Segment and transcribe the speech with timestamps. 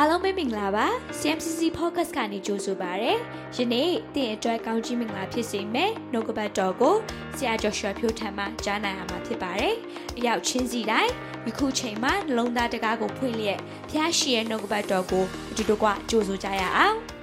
[0.00, 0.86] အားလုံးပဲမင်္ဂလာပါ
[1.18, 3.12] CMCC Podcast ကနေကြိုဆိုပါရစေ။
[3.56, 6.94] ယနေ့တင်အတွက်ကောင်းချီးမင်္ဂလာဖြစ်စေမယ်။နှုတ်ကပတ်တော်ကို
[7.36, 9.74] ဆရာကျော်ရွှေဖြိုးထံမှကြားနိုင်ရမှာဖြစ်ပါတယ်။
[10.18, 11.12] အရောက်ချင်းစီတိုင်း
[11.46, 13.60] ယခုချိန်မှာနှလုံးသားတကားကိုဖွင့်လျက်
[13.90, 16.96] ဖျားရှိရဲ့နှုတ်ကပတ်တော်ကိုအတူတကွကြိုဆိုကြရအောင်။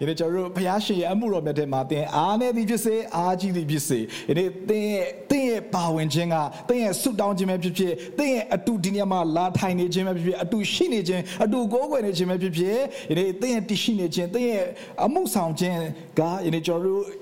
[0.00, 5.31] ယနေ့ကျွန်တော်တို့ဘုရားရှင်ရဲ့အမှုတော်မြတ်တဲ့မှာသင်အားနေသည်ဖြစ်စေအားကြီးသည်ဖြစ်စေယနေ့သင်ရဲ့သင်ရဲ့
[5.74, 6.36] ပါဝင်ခြင်းက
[6.68, 12.76] သင်ရဲ့ဆုတောင်းခြင်းပဲဖြစ်ဖြစ်သင်ရဲ့အတူဒီနေရာမှာလာထိုင်နေခြင်းပဲဖြစ်ဖြစ်အတူရှိနေခြင်းအတူကိုးကွယ်နေခြင်းပဲဖြစ်ဖြစ်
[13.10, 14.64] ယနေ့သင်ရဲ့တရှိနေခြင်းသင်ရဲ့
[15.04, 15.80] အမှုဆောင်ခြင်း
[16.18, 17.14] ကယနေ့ကျွန်တော်တို့ဒီ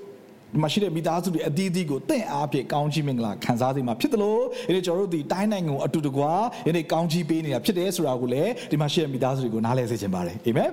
[0.63, 6.31] မရှိတဲ့မိသားစုတွေအသီးသီးကိုတင့်အားဖြင့်ကောင်းချီးမင်္ဂလာခံစားစေမှာဖြစ်တယ်လို့ဒီနေ့ကျွန်တော်တို့ဒီတိုင်းနိုင်ငံကိုအတူတကွာ
[6.65, 10.69] ဒီနေ့ကောင်းချီးပေးနေတာဖြစ်တယ်ဆိုတာကိုလည်းဒီမှာရှိတဲ့မိသားစုတွေကိုနားလည်စေချင်ပါတယ်အာမင်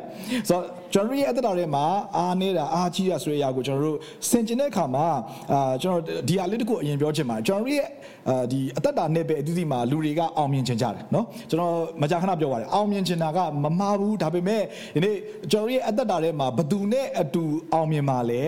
[0.48, 1.84] ဆိုတော့ကျွန်တော်ရဲ့အသက်တာထဲမှာ
[2.16, 5.06] အားနေတာအားကြီးရဆိုတဲ့အရာကိုကျွန်တော်တို့ဆင်ကျင်တဲ့အခါမှာ
[5.52, 7.86] အာကျွန်တော်ဒီအလေးတကူအရင်ပြောချင်ပါတယ်ကျွန်တော်ရဲ့
[8.28, 14.62] အာဒီအသက်တာနဲ့ပဲအသီးသီးမှာလူတွေကအောင်မြင်ချင်ကြတယ်နော်ကျွန်တော်မကြာခဏပြောပါတယ်အောင်မြင်ချင်တာကမမှားဘူးဒါပေမဲ့
[14.94, 15.16] ဒီနေ့
[15.52, 18.42] ကျွန်တော်ရဲ့အသက်တာထဲမှာဘသူနဲ့အတူအောင်မြင်မှာလဲ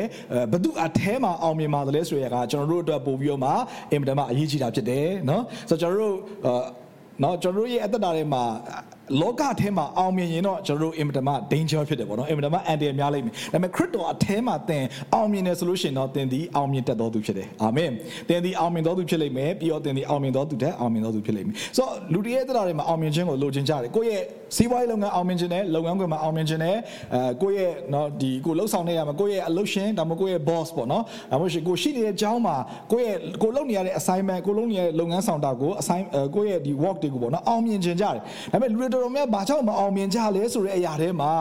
[0.52, 3.51] ဘသူအထဲမှာအောင်မြင်မှာလဲဆိုရကကျွန်တော်တို့အတွက်ပို့ပြီးတော့မှ
[3.91, 6.15] အင်မတန်မှအရေးကြီးတာဖြစ်တယ်เนาะဆိုတော့ကျွန်တော်တို့
[7.21, 8.43] เนาะကျွန်တော်တို့ရဲ့အသက်တာထဲမှာ
[9.21, 17.91] လောကထဲမှာအောင်မြင်ရင်တော့ကျွန်တော်တို့အင်မတန်မှ danger ဖြစ်တယ်ပေါ့နော်အင်မတန်မှအန်တရာယ်များလိမ့်မယ်ဒါပေမဲ့ခရစ်တော်အထဲမှာသင်အောင်မြင်တယ်ဆိုလို့ရှိရင်တော့သင်ဒီအောင်မြင်တတ်တော်သူဖြစ်တယ်အာမင်
[18.29, 24.23] သင်ဒီအောင်မြင်တော်သူဖြစ်လိမ့်မယ်ပြီးတော့သင်ဒီအောင်မြင်တော်သူတဲ့အောင်မြင်တော်သူဖြစ်လိမ့်မယ်ဆိုတော့လူတွေရဲ့တရားတွေမှာအောင်မြင်ခြင်းကိုလိုချင်ကြတယ်ကိုယ့်ရဲ့
[24.55, 26.75] စီးပွားရေးလုပ်ငန်းအောင်မြင်ခြင်းနဲ့လုပ်ငန်းခွင်မှာအောင်မြင်ခြင်းနဲ့
[27.13, 32.55] အဲကိုယ့်ရဲ့เนาะဒီကိုလှုပ်ဆောင်နေရမှာကိုယ့်ရဲ့အလုပ်ရှင်ဒါမှမဟုတ်ကိုယ့်ရဲ့ boss ပေါ့နော်ဒါမှမဟုတ်ကိုရှိနေတဲ့အကြောင်းမှာ
[32.91, 36.03] ကိုယ့်ရဲ့ကိုလုပ်နေရတဲ့ assignment ကိုလုပ်နေရတဲ့လုပ်ငန်းဆောင်တာကို assign
[36.35, 38.13] ကိုယ့်ရဲ့ဒီ work တွေကိုပေါ့နော်အောင်မြင်ခြင်းကြတယ်
[38.51, 41.31] ဒါပေမဲ့လူတွေတော်တော်များဘာကြောင့်မအောင်မြင်ကြလဲဆိုတဲ့အရာထဲမှာ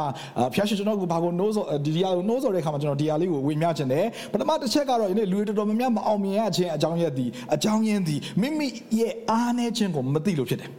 [0.54, 8.66] ဖျားရှင်ကျွန်တော်ကဘာကိုနိုးစောဒီဒီယာကိုနိုးစောတဲ့အခါမှာကျွန်တော်ဒီယာလေးကိုဝေမျှခြင်းတယ်ပထမတစ်ချက်ကတော့ဒီနေ့လူတွေတော်တော်များများမအောင်မြင်ရခြင်းအကြောင်းရည်ဒီအကြောင်းရင်းဒီမိမိ
[8.98, 10.70] ရဲ့အားနည်းခြင်းကိုမသိလို့ဖြစ်တယ်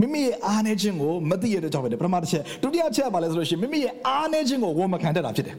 [0.00, 5.56] မိမိရဲ့အားနည်းခြင်းကိုမသိရတဲ့ကြောင့်ပဲပထမတစ်ချက်ဒုတိယချက်ကဘာလဲဆိုလို့ရှိရင်မိမိရဲ့အားနည်းခြင်းကိုဝန်မခံတတ်တာဖြစ်တယ်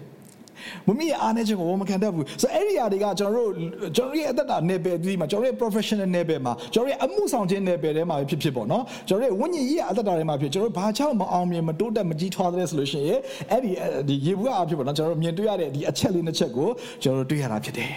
[0.88, 3.52] မမီးရဲ့အားနည်းခြင်းကိုဝန်မခံတတ်ဘူးဆိုတော့အဲ့ဒီအရာတွေကကျွန်တော်တို့
[3.96, 13.20] ကျွန်တော်ရဲ့အသက်တာနယ်ပယ်ဒီမှာကျွန်တော်ရဲ့ professional နယ်ပယ်မှာကျွန်တော်ရဲ့အမှုဆောင်ခြင်းနယ်ပယ်ထဲမှာဖြစ်ဖြစ်ပေါ့နော်ကျွန်တော်ရဲ့ဝိညာဉ်ရေးအသက်တာထဲမှာဖြစ်ကျွန်တော်ဘာကြောင့်မအောင်မြင်မတိုးတက်မကြီးထွားတဲ့ဆိုလို့ရှိရင်
[13.52, 13.72] အဲ့ဒီ
[14.08, 16.70] ဒီရေဘူးအဖြစ်ပေါ့နော်ကျွန်တော်တို့မြင်တွေ့ရတဲ့ဒီအချက်လေးနှစ်ချက်ကို
[17.04, 17.92] ကျွန်တော်တို့တွေ့ရတာဖြစ်တယ်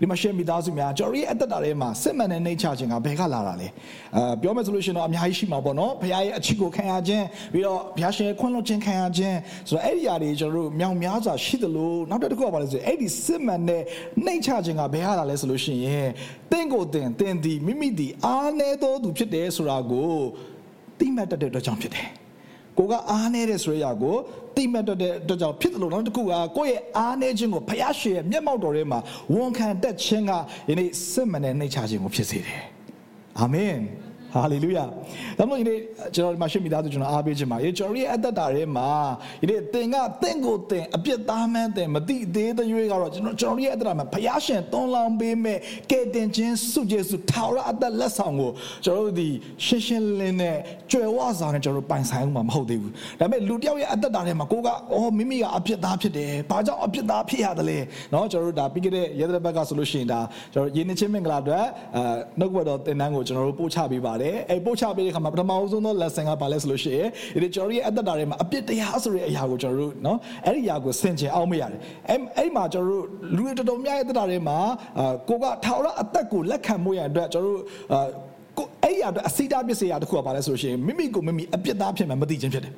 [0.00, 3.68] ဒီမှာရှေ့မိသားစုများကျွန်တော်ရဲ့အသက်တာထဲမှာစစ်မှန်တဲ့နှိမ့်ချခြင်းကဘယ်ကလာတာလဲ
[4.16, 9.36] အာပြောမယ်ဆိုလို့ရှိရင်တော့အများကြီးရှိမှာပေါ့နော်ဘုရားရဲ့အချစ်ကိုခံရခြင်းပြီးတော့ဘုရားရှင်ရဲ့ခွင့်လွှတ်ခြင်းခံရခြင်း
[9.68, 13.82] ဆိုတော့အဲ့ဒီຢာတွေကျွန်တော်တို့မြောင်များစွာရှိသလိုနောက်တစ်ခုကဘာလဲဆိုရင်အဲ့ဒီစစ်မှန်တဲ့
[14.24, 16.08] နှိမ့်ချခြင်းကဘယ်ကလာလဲဆိုလို့ရှိရင်
[16.52, 20.12] တင့်ကိုတင်တင်ဒီမိမိဒီအားနည်းသောသူဖြစ်တယ်ဆိုတာကို
[20.98, 22.06] သိမှတ်တတ်တဲ့အတွက်ကြောင့်ဖြစ်တယ်
[22.80, 24.16] ကိုကအားနေတဲ့ဆိုရရာကို
[24.56, 26.26] တိမတ်တဲ့အတွက်ကြောင့်ဖြစ်တယ်လို့နောက်တစ်ခုက
[26.56, 28.98] ကိုယ့်ရဲ့အားနေခြင်းကိုဖယားရှင်ရဲ့မျက်မှောက်တော်ထဲမှာ
[29.34, 30.32] ဝန်ခံတတ်ခြင်းက
[30.68, 32.62] ယနေ့စစ်မှန်တဲ့နှိမ့်ချခြင်းကိုဖြစ်စေတယ်
[33.40, 33.76] အာမင်
[34.35, 34.85] ဟာလေလုယာ
[35.37, 35.79] ဒါမှမဟုတ်ဒီနေ့
[36.15, 38.89] ကျွန်တော်ဒီမှာရှင်းမိသားစုကျွန်တော်အားပေးခြင်းပါရေကျွန်တော်ရဲ့အသက်တာထဲမှာ
[39.41, 45.57] ဒီနေ့သင်ကသင်ကိုသင်အပြစ်သားမှန်းသင်မသိသေးတဲ့ရွေးကတော့ကျွန်တော်ကျွန်တော်ရဲ့အသက်တာမှာဘုရားရှင်သွန်လောင်းပေးမဲ့
[45.91, 48.51] ကဲတင်ခြင်းစုကျေစုထာဝရအသက်လက်ဆောင်ကို
[48.85, 49.29] ကျွန်တော်တို့ဒီ
[49.65, 50.57] ရှင်းရှင်းလင်းနဲ့
[50.91, 57.79] ကြွယ်ဝစွာနဲ့ကျွန်တော်တို့ပိုင်ဆိုင်မှုမှာမဟုတ်သေးဘူးဒါပေမဲ့လူတယောက်ရဲ့အသက်တာထဲမှာကိုကအော်မိမိကအပြစ်သားဖြစ်တယ်ဘာကြောင့်အပြစ်သားဖြစ်ရတယ်လဲ
[58.11, 60.19] เนาะကျွန်တော်တို့ဒါပြီးခဲ့တဲ့ရဲတဲ့ဘက်ကဆိုလို့ရှိရင်ဒါ
[60.53, 62.03] ကျွန်တော်ရင်းနှချင်းမင်္ဂလာအတွက်အဲ
[62.39, 67.08] နှုတ်ဘတ်တော်သင်တန်းကိုကျွန်တော်တို့ပို့ချပေးပါတယ် တယ်ပါတယ်အဲ့ပို့ချပေးတဲ့ခါမှာပထမဆုံးသော lesson ကဘာလဲဆိုလို့ရှိရင်
[67.42, 73.04] ဒီကျွန်တော်ရဲ့အသက်တာထဲမှာအပြစ်တရားဆိုတဲ့အရာကိုကျွန်တော်တို့နော်အဲ့ဒီအရာကိုဆင်ခြင်အောင်မရတယ်အဲ့အဲ့မှာကျွန်တော်တို့
[73.36, 74.58] လူတွေတော်တော်များရဲ့အသက်တာထဲမှာ
[75.28, 77.60] ကိုကထာဝရအသက်ကိုလက်ခံမှုရတဲ့အတွက်ကျွန်တော်တို့
[78.58, 82.74] ကိုအဲ့ဒီအရာအစိတာပစ္စည်းအရာတစ်ခုကဘာလဲဆိုလို့ရှိရင်မိမိကိုမိမိအပြစ်သားဖြစ်မှမသိခြင်းဖြစ်တယ်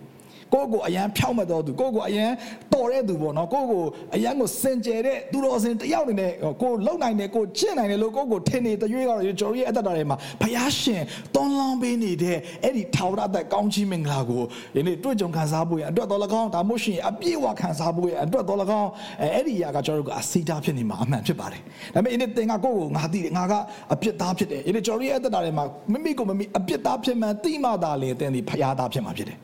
[0.55, 2.31] ကိုကိုအရန်ဖြောက်မဲ့တော်သူကိုကိုအရန်
[2.73, 3.83] တော်တဲ့သူပေါ့နော်ကိုကို
[4.15, 6.33] အရန်ကိုစင်ကြယ်တဲ့သူတော်စင်တယောက်နေနဲ့
[6.63, 11.03] ကိုလုံနိုင်တယ်ကိုကျင့်နိုင်တယ်လို့ကိုကိုထင်နေတရွေးကတော့ကျွန်တော်ရဲ့အသက်တာထဲမှာဘုရားရှင်
[11.35, 14.43] သွန်လောင်းပေးနေတဲ့အဲ့ဒီထာဝရအသက်ကောင်းချီးမင်္ဂလာကို
[14.77, 18.91] ယနေ့တွေ့ကြုံခံစားဖို့ရအတွက်တော်၎င်းဒါမှမဟုတ်ရှင်အပြည့်အဝခံစားဖို့ရအတွက်တော်၎င်း
[19.23, 21.61] အဲ့ဒီအရာကကျွန်တော်တို့ကအစိတာဖြစ်နေမှာအမှန်ဖြစ်ပါတယ်
[21.95, 23.55] ဒါပေမဲ့ဒီနေ့သင်ကကိုကိုငါသိတယ်ငါက
[23.93, 29.39] အပြစ်သားဖြစ်တယ်ယနေ့ကျွန်တော်ရဲ့အသက်တာထဲမှာမိမိကိုမိမိအပြစ်သားဖြစ်မှန်သိမှသာလေသင်ဒီဘုရားသားဖြစ်မှာဖြစ်တယ်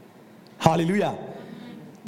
[0.64, 1.12] ဟာလေလုယာ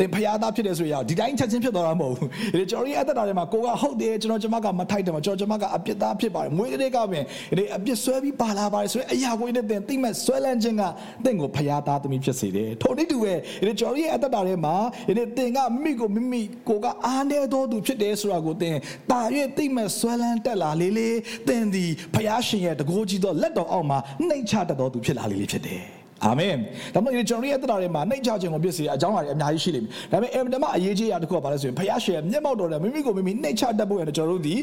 [0.01, 7.25] သင်ဖျားသားဖြစ်တယ်ဆိုရင်ဒီတိုင်းချက်ချင်းဖြစ်သွားတာမဟုတ်ဘူးဒီကျွန်တော်ရဲ့အသက်တာထဲမှာကိုကဟုတ်တယ်ကျွန်တော်ကျမကမထိုက်တယ်မှာကျွန်တော်ကျမကအပြစ်သားဖြစ်ပါတယ်မွေးကလေးကပင်
[7.59, 10.83] ဒီအပြစ်ဆွဲပြီးပါလာပါတယ်ဆိုရင်အရာကိုနဲ့သင်သိမဲ့ဆွဲလန်းခြင်းက
[11.25, 13.35] သင်ကိုဖျားသားသမီးဖြစ်စေတယ်ထို့နည်းတူပဲ
[13.67, 14.75] ဒီကျွန်တော်ရဲ့အသက်တာထဲမှာ
[15.07, 18.77] ဒီသင်ကမိကိုမိမိကိုကအားနေတော်သူဖြစ်တယ်ဆိုတာကိုသင်
[19.11, 19.21] တာ၍
[19.57, 21.17] သိမဲ့ဆွဲလန်းတက်လာလေးလေး
[21.49, 23.99] သင်ဒီဖျားရှင်ရဲ့တကိုးကြီးသောလက်တော်အောက်မှာ
[24.29, 26.55] နှိမ်ချတတ်တော်သူဖြစ်လာလေးလေးဖြစ်တယ် အာမင်
[26.95, 34.57] ဒါမှမဟုတ်ကျွန်တော်ရဲ့တက်တာတွေမှာနှိမ့်ချခြင်းကိုဖြစ်စေအကြောင်းအရာတွေအများကြီးရှိလိမ့်မယ်ဒါပေမဲ့အင်မတန်မှအရေးကြီးအရာတစ်ခုကဘာလဲဆိုရင်ဖယားရှင်မျက်မှောက်တော်နဲ့မိမိကိုမိမိနှိမ့်ချတတ်ဖို့ရတယ်ကျွန်တော်တို့ဒီ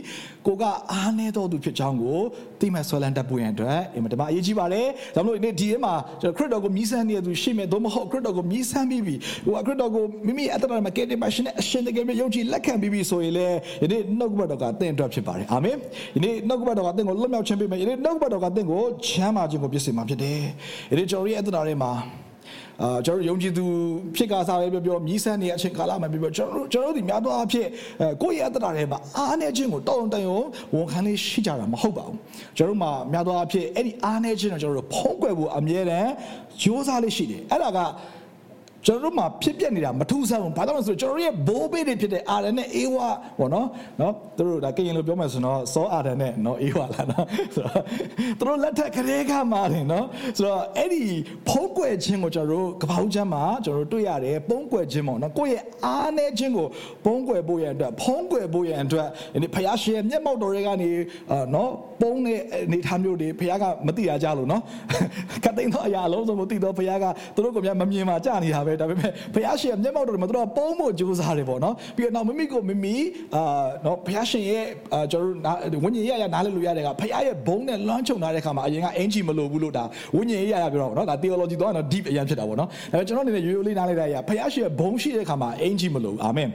[0.48, 2.20] ကိုကအားနည်းတော်သူဖြစ်ကြောင်းကို
[2.60, 9.16] သိမှဆွဲလန်းတတ်ဖို့ရအတွက်အင်မတန်မှအရေးကြီးပါတယ်ဒါမှမဟုတ်ဒီဒီမှာကျွန်တော်ခရစ်တော်ကိုမြည်ဆန်းနေတဲ့သူရှိမယ်သို့မဟုတ်ခရစ်တော်ကိုမြည်ဆန်းပြီးပြီ
[9.46, 13.48] ဟိုခရစ်တော်ကိုမိမိအတ္တမှာကဲတင်ပါရှင်နဲ့အရှင်တကယ်ပဲယုံကြည်လက်ခံပြီးပြီဆိုရင်လေ
[13.82, 15.76] ဒီနေ့နှုတ်ကပတ်တော်ကသင်အတွက်ဖြစ်ပါတယ်အာမင်
[16.14, 20.40] ဒီနေ့နှုတ်ကပတ်တော်ကသင်ကိုလွတ်မြောက်ခြင်းပေးမယ်ဒီနေ့နှုတ်ကပတ်တော်ကသင်ကိုချမ်းသာခြင်းကိုပြည့်စုံမှာဖြစ်တယ်
[20.90, 21.92] ဒီနေ့ကျွန်တော်ရဲ့အတ္တတွေမှာ
[22.84, 23.66] အာကျွန်တော်ယုံကြည်သူ
[24.16, 27.68] ဖြစ်ကစားပဲပြောပြောမြည်ဆန်းနေတဲ့အချိန်ကာလမှာပြောပြောကျွန်တော်ကျွန်တော်ဒီများသောအားဖြင့်
[28.22, 30.40] ကိုယ့်ရဲ့အတ္တတွေမှာအားနေခြင်းကိုတောင်းတရုံ
[30.76, 32.18] ဝန်ခံလေးရှိကြတာမဟုတ်ပါဘူး
[32.58, 36.12] ကျွန်တော်မှာများသောအားဖြင့်အဲ့ဒီအားနေခြင်းကိုကျွန်တော်ဖုံးကွယ်ဖို့အမြဲတမ်း
[36.62, 37.80] ကြိုးစားလေးရှိတယ်အဲ့ဒါက
[38.86, 43.08] ကျွန်တော်တို့မှာဖြစ်ပျက်နေတာမထူးဆန်းဘူးဘာကြောင့်လဲဆိုတော့ကျွန်တော်ရဲ့ဘိုးဘေးတွေဖြစ်တဲ့အာရန်နဲ့အေဝါ
[43.40, 43.68] ပေါ့နော်
[44.02, 47.26] နော်သူတို့ဒါကရင်လိုပြောမယ်ဆိုတော့စောအာရန်နဲ့နော်အေဝါလာနော်
[47.56, 47.84] ဆိုတော့
[48.40, 50.06] သူတို့လက်ထက်ကလေးကမှတယ်နော်
[50.38, 51.04] ဆိုတော့အဲ့ဒီ
[51.48, 56.68] ဖုံးကွယ်ခြင်းကိုကျွန်တော်တို့ကပောက်ချမ်းမှာကျွန်တော်တို့တွေ့ရတယ်ပုံးကွယ်ခြင်းပေါ့နော်ကိုယ့်ရဲ့အားနဲ့ခြင်းကို
[57.06, 59.08] ပုံးကွယ်ဖို့ရန်အတွက်ဖုံးကွယ်ဖို့ရန်အတွက်
[59.44, 60.90] ဒီဖယားရှင်ရဲ့မျက်မှောက်တော်တွေကနေ
[61.32, 61.72] အာနော်
[62.02, 64.62] ပုံးတဲ့အနေထားမျိုးတွေဖယားကမသိရကြလို့နော်
[65.46, 72.96] ကတိန်တော့အရာအလုံးစုံကိုသိတော့ဖယားကသူတို့ကမမြင်မှာကြာနေတာပဲဒါပေမဲ့ဘုရားရှင်မျက်မှောက်တော်မှာသူတို့ပုံဖို့ကြိုးစားတယ်ပေါ့နော်ပြီးတော့နောက်မိမိကိုမိမိ
[73.36, 73.44] အာ
[73.86, 79.84] နော်ဘုရားရှင်ရဲ့အာကျွန်တော်တို့ဝိညာဉ်ရေးရနားလည်လို့ရတဲ့ကဘုရားရဲ့ဘုံနဲ့လွှမ်းခြုံထားတဲ့ခါမှာအရင်ကအင်ဂျီမလိုဘူးလို့ဒါ
[80.16, 86.50] ဝိညာဉ်ရေးရရပြောတော့နော်ဒါ theology တော့နော် deep အရင်ဖြစ်တာပေါ့နော်ဒါပေမဲ့ကျွန်တော်အနေနဲ့ရိုးရိုးလေးနားလည်တဲ့အရာဘုရားရှင်ရဲ့ဘုံရှိတဲ့ခါမှာအင်ဂျီမလိုဘူးအာမင်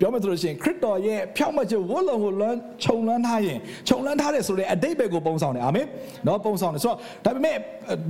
[0.00, 3.58] ပြောမယ်ဆိုလို့ရှိရင်ခရစ်တော်ရဲ့ဖြောင့်မတ်ခြင်းဝတ်လုံကိုလွှမ်းခြုံလွှမ်းထားရင်
[3.88, 5.86] ခြုံလွှမ်းထားတယ်ဆိုတဲ့အတိတ်ဘက်ကိုပုံဆောင်တယ်အာမင်
[6.26, 7.56] နော်ပုံဆောင်တယ်ဆိုတော့ဒါပေမဲ့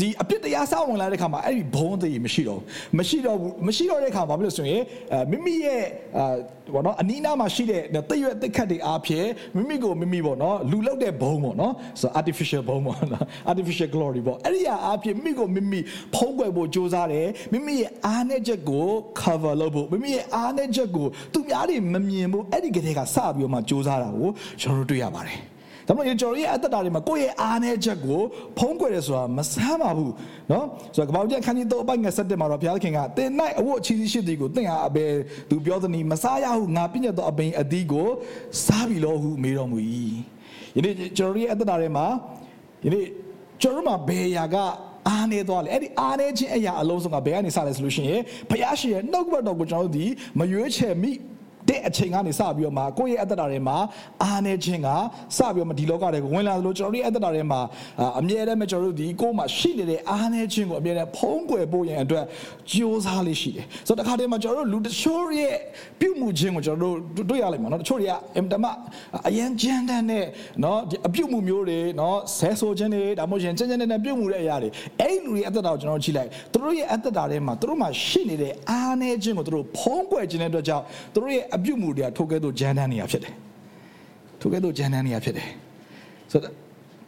[0.00, 2.60] ဒီအပြစ်တရားစောင့်ဝင်လာတဲ့ခါမှာအဲ့ဒီဘုံသေးမရှိတော့
[2.98, 4.82] မရှိတော့ဘူးမရှိတော့တဲ့ခါဘာဖြစ်လို့ဆိုရင်
[5.30, 5.82] မိမိရဲ့
[6.18, 6.34] အာ
[6.74, 15.80] ဘောနော်အနီးနားမှာရှိတဲ့တိတ်ရွက်တိတ်ခတ်တွေအားဖြင့်မိမိကိုမိမိပေါ့နော်လူလောက်တဲ့ဘုံပေါ့နော်ဆို artificial ဘုံပေါ့နော် artificial glory ပေါ့အဲ့ဒီအားဖြင့်မိမိကိုမိမိ
[16.14, 18.86] ဖုံးကွယ်ဖို့ကြိုးစားတယ်မိမိရဲ့အားနဲ့ချက်ကို
[19.20, 25.38] cover လုပ်ဖို့မိမိရဲ့အားနဲ့ချက်ကိုသူများတွေမမြင်ဘူးအဲ့ဒီကလေးကစပြီးတော့မှကြိုးစားတာကိုကျွန်တော်တို့တွေ့ရပါတယ်
[25.87, 28.21] ဒါမှမဟုတ်ကျွန်တော်ရဲ့အသက်တာတွေမှာကိုယ့်ရဲ့အားနည်းချက်ကို
[28.57, 30.13] ဖုံးကွယ်တယ်ဆိုတာမဆန်းပါဘူး
[30.49, 30.63] เนาะ
[30.95, 33.29] ဆိုတော့ကပောက်ကျန်ခန်းကြီးတော့အပိုက်ငယ်ဆက်တက်မှာတော့ဘုရားသခင်ကတင်၌
[33.59, 35.11] အဝတ်အချီးရှိသည်ကိုတင့်ဟာအဘယ်
[35.49, 38.07] သူပြောသနည်းမစားရဟုငါပြည့်ညတ်သောအပင်အသီးကို
[38.65, 39.77] စားပြီလို့ဟုမေးတော်မူ၏
[40.75, 42.05] ယနေ့ကျွန်တော်ရဲ့အသက်တာတွေမှာ
[42.85, 43.05] ယနေ့
[43.61, 44.55] ကျွန်တော်မှာဘယ်ရာက
[45.07, 50.05] အားနေသွားလေအဲ့ဒီအားနေခြင်းအရာအလုံးစုံကဘယ်ကနေစလဲဆိုလို့ရှိရင်ဘုရားရှင်ရဲ့နှုတ်ကပတ်တော်ကိုကျွန်တော်တို့ဒီ
[50.39, 51.11] မရွေးချယ်မိ
[51.68, 53.76] တဲ့အချိန်ကနေစပြီးတော့မှကိုယ့်ရဲ့အသက်တာတွေမှာ
[54.22, 54.88] အားနေခြင်းက
[55.36, 57.60] စပြီးတော့မှဒီလောကတွေကိုဝင်လာသလိုကျွန်တော်တို့ရဲ့အသက်တာတွေမှာ
[58.20, 62.24] အမြဲတမ်းကျွန်တော်တို့ဒီကိုယ်မှာရှိနေတဲ့အားနေခြင်းကိုအမြဲတမ်းဖုံးကွယ်ဖို့ရန်အတွက်
[62.70, 65.56] ကြိုးစားလေးရှိတယ်ဆိုတော့တခါတည်းမှာကျွန်တော်တို့လူတချို့ရဲ့
[66.00, 68.64] ပြုမှုခြင်းကိုကျွန်တော်တို့တွေ့ရလိမ့်မယ်နော်တချို့တွေကအင်တမ
[69.28, 70.24] အယံကြမ်းတမ်းတဲ့
[70.64, 74.70] နော်အပြုမှုမျိုးတွေနော်ဆဲဆိုခြင်းတွေဒါမှမဟုတ်ရင်ကြမ်းကြမ်းတဲ့ပြုမှုတဲ့အရာတွေ
[75.00, 80.84] အဲ့လူတွေအသက်တာကိုကျွန်တော်ကြည့်လိုက်သူတို့ရဲ့အသက်တာထဲမှာသူတို့မှာရှိနေတဲ့အားနေခြင်းကိုသူတို့ဖုံးကွယ်ခြင်းတဲ့အတွက်ကြောင့်
[81.14, 83.34] သူတို့ရဲ့အပြုမှုတွေကထိုကဲ့သို့ဂျန်တန်းနေရဖြစ်တယ်
[84.40, 85.48] ထိုကဲ့သို့ဂျန်တန်းနေရဖြစ်တယ်
[86.32, 86.52] ဆိုတော့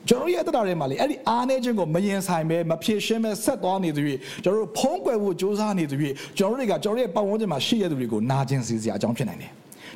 [0.09, 4.15] ကျွန်တော်ရဲ့အတ္တတွေမှာလေအဲ့ဒီအားနေခြင်းကိုမရင်ဆိုင်ပဲမဖြည့်ရှင်းပဲဆက်သွားနေသူတွေ
[4.45, 9.51] ကျွန်တော်တို့ဖုံးကွယ်ဖို့စ조사နေသူတွေကျွန်တော်တို့တွေကကျွန်တော်ရဲ့ပတ်ဝန်းကျင်မှာရှိရတဲ့သူတွေကိုနာကျင်စေစရာအကြောင်းဖြစ်နိုင်တယ်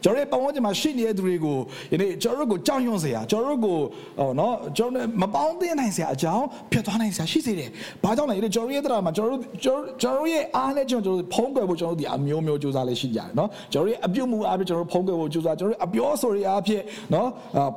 [0.04, 1.58] ကျွန်တော်ရဲ့ပတ်ဝန်းကျင်မှာရှိနေတဲ့သူတွေကို
[1.92, 3.78] ယနေ့ကျွန်တော်တို့ကိုကြောက်ရွံ့စရာကျွန်တော်တို့ကို
[4.18, 7.68] ဟောနော်ကျွန်တော်မပေါင်းသင်းနိုင်စရာအကြောင်းဖြစ်သွားနိုင်စရာရှိစေတယ်။
[8.04, 16.82] ဘာကြောင့်လဲကျွန်တော်ရဲ့တရားမှာကျွန်တော်တို့ကျွန်တော်ရဲ့အားနဲ့ကျွန်တော်တို့ဖုံးကွယ်ဖို့ကျွန်တော်တို့ဒီအမျိုးမျိုးစူးစမ်းလေးရှိကြတယ်နော်။ကျွန်တော်ရဲ့အပြုတ်မှုအားဖြင့်ကျွန်တော်တို့ဖုံးကွယ်ဖို့စူးစမ်းကျွန်တော်တို့အပြောဆိုတွေအားဖြင့်
[17.14, 17.28] နော်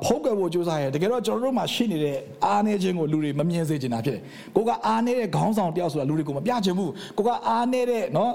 [0.04, 4.22] ဖုံးကွယ်ဖို့စူးစမ်းရတကယ်တော့ကျွန်တော်တို့မှာရှိနေတဲ့အားနဲ့ခြင်းကိုလူတွေမမြင်စေချင်တာဖြစ်တယ်။
[4.56, 8.32] ကိုကအားနေတဲ့ခေါင်းဆောင်တယောက်ဆိုတာလူတွေကိုမပြချင်ဘူး။ကိုကအားနေတဲ့နော်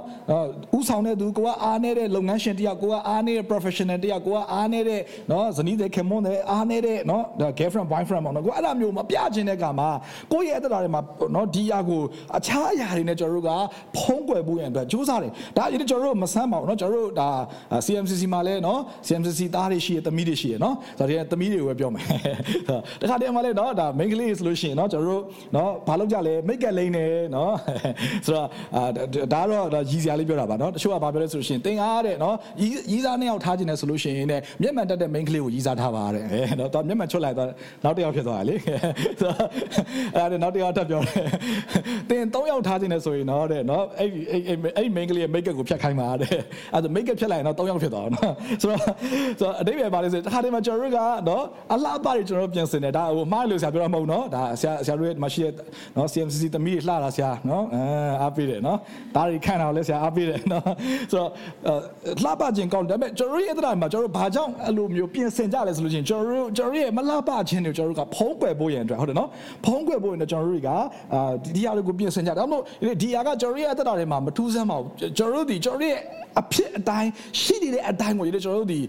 [0.78, 3.46] ဥဆောင်တဲ့သူကိုကအားနေတဲ့လုပ်ငန်းရှင်တယောက်ကိုကအားနေတဲ့
[3.82, 9.90] professional တယောက်ကိုကအားနေတဲ့နော်ဇနီးတဲ့ခင်မွန်းတဲ့အားနေတဲ့နော်ဒါ girlfriend boyfriend ပေါ့နော်ကိုအဲ့ဒါမျိုးမပြချင်တဲ့ကမှာ
[10.34, 11.02] ကိုယ့်ရဲ့အသက်တာတွေမှာ
[11.36, 12.02] နော်ဒီအရာကို
[12.38, 13.52] အခြားအရာတွေနဲ့ကျွန်တော်တို့က
[13.98, 17.30] ဖုံးကွယ်ဖို့ရန်အတွက်ကြိုးစားတယ်ဒါအရင်ကျွန်တော်တို့မဆန်းပါဘူးနော်ကျွန်တော်တို့ဒါ
[17.86, 22.06] CMCC မှာလဲနော် CMCC သားတွေရှိရသမီးတွေရှိရနော်ဒါတွေသမီးတွေကိုပဲပြောမယ်
[23.02, 25.24] တခါတည်းမှာလဲနော်ဒါ main ကလေးဆိုလို့ရှိရင်နော်ကျွန်တော်တို့
[25.56, 27.54] နော်ဘာလုပ်ကြလဲ make up လိမ့်နေနော်
[28.26, 28.48] ဆိုတော့
[29.34, 32.36] ဒါတော့ဒါရည်စရာလေးပြောတာပါနော်တချို့ကဘာပြောလဲဆိုလို့ရှိရင်တင်ကားတဲ့နော်
[32.92, 37.50] ရည်စားနှစ်ယောက်ထားခြင်းနဲ့ဆိုလို့ရှိရင်တဲ့မျက်မှန်တက်တဲ့ main ကလေးကိုရည်စားထားပါတဲ့အဲနော်တော့မျက်မှန်ချွတ်လိုက်တော့
[37.84, 38.56] နောက်တစ်ယောက်ဖြစ်သွားတာလေ
[39.20, 39.48] ဆိုတော့
[40.16, 41.26] အဲ့ဒါနောက်တစ်ယောက်ထပ်ပြောတယ်
[42.10, 46.32] တင်၃ယောက်ထားခြင်းနဲ့ဆိုရင်တော့တဲ့နော်အဲ့အဲ့အဲ့ main ကလေးရဲ့ make up ကိုဖြတ်ခိုင်းပါတဲ့
[46.74, 48.82] အဲ့ဒါ make up ဖြတ်လိုက်ရင်တော့၃ယောက်ဖြစ်သွားတော့နော်ဆိုတော့
[49.40, 51.00] ဆိုတော့အတိတ်ပဲပါလို့ဆိုတခါတည်းမှာကျွန်တော်တို့က
[51.30, 55.54] နော်အလှပတွေကျွန်တော်တို့ပြင်ဆင်တယ်ဒါဟိုမှားလို့ဆရာပြောတာမဟုတ်နော်ဒါဆရာဆရာတို့ရဲ့မရှိတဲ့
[55.96, 57.84] နော် CMCC သမီးလှတာဆရာနော်အဲ
[58.22, 58.78] အားပေးတယ်နော်
[59.16, 60.66] ဒါတွေခန့်တာလဲဆရာအားပေးတယ်နော်
[61.12, 61.30] ဆိုတော့
[62.24, 69.30] လှပခြင်းကောင်းတယ်ဒါပေမဲ့ကျွန်တော်ရဲ့ရဲ့တရားမှာကျွန်တော်တို့ဘာကြောင့်အဲ့လိုမျိုးပြင်ဆင်ကြလဲဆိုလို့ချင်းကျွန်တော်တို့ကျွန်တော်ရဲ့မလှပခြင်းတွေကျွန်တော်တို့ကဖုံးကွယ်ဖို့ရန်အတွက်ဟုတ်တယ်နော်
[69.66, 71.22] ဖုံးကွယ်ဖို့ရန်အတွက်ကျွန်တော်တို့တွေကအာ
[71.56, 72.64] ဒီဟာတွေကိုပြင်ဆင်ကြတယ်ဒါမှမဟုတ်
[73.02, 75.98] ဒီဟာကကျွန်တော်ရဲ့တရားတွေမှာမထူးဆန်းပါဘူးကျွန်တော်တို့ဒီကျွန်တော်ရဲ့
[76.40, 77.10] အဖြစ်အတိုင်း
[77.42, 78.80] ရှိနေတဲ့အတိုင်းကိုကျွန်တော်တို့ဒီ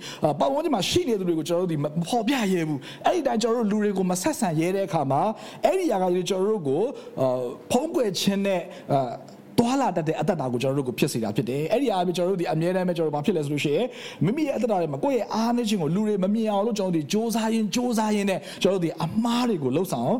[0.40, 5.22] ပတ်ဝန်းကျင်မှာရှိနေသူတွေကိုကျွန်တော်တို့ဒီမဖော်ပြရဲဘူးအဲ့ဒီအတိုင်းကျွန်တော်တို့လူတွေကိုမဆက်ဆံရဲတဲ့အခါမှာ
[5.64, 6.82] အဲ့ဒီຢာကကျွန်တော်တို့ကို
[7.70, 8.62] ဖုံးကွယ်ခြင်းနဲ့
[9.59, 13.85] သွာလာတတ်တဲ့အတ္တတာကိုကျွန်တော်တို့ကိုဖြစ်စေတာဖြစ်တယ်။အဲ့ဒီအားဖြင့်ကျွန်တော်တို့ဒီအမြဲတမ်းပဲကျွန်တော်တို့ဘာဖြစ်လဲဆိုလို့ရှိရင်
[14.25, 20.13] မိမိရဲ့အတ္တတာတွေမှာကိုယ့်ရဲ့အားနည်းခြင်းကိုလူတွေမမြင်အောင်လို့ကျွန်တော်တို့ဒီစ조사ရင်းစ조사ရင်းနဲ့ကျွန်တော်တို့ဒီအမားတွေကိုလှုပ်ဆောင်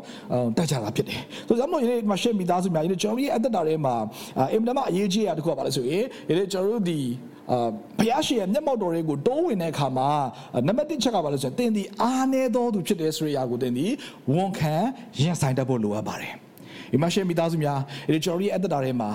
[0.56, 3.94] တတ်ကြတာဖြစ်တယ်။ဆိုတော့ကျွန်တော်တို့ဒီမှာရှင်းမိသားစုများဒီကျွန်တော်တို့ရဲ့အတ္တတာတွေမှာ
[4.52, 7.00] အင်မတန်မှအရေးကြီးရတဲ့တစ်ခုကဘာလဲဆိုရင်ဒီကျွန်တော်တို့ဒီ
[7.52, 10.08] အာဘုရားရှင်ရဲ့မျက်မှောက်တော်တွေကိုတိုးဝင်တဲ့အခါမှာ
[10.66, 13.86] နံပါတ်1ချက်ကဘာလဲဆိုရင်သင်ဒီအားနည်းသောသူဖြစ်တဲ့ဆိုရာကိုသင်ဒီ
[14.32, 14.74] ဝန်ခံ
[15.20, 16.34] ရင်ဆိုင်တတ်ဖို့လိုအပ်ပါတယ်။
[16.93, 17.79] ဒီမှာရှင်မိသားစုများ
[18.13, 19.09] ဒီကျွန်တော်ရဲ့အသက်တာထဲမှာ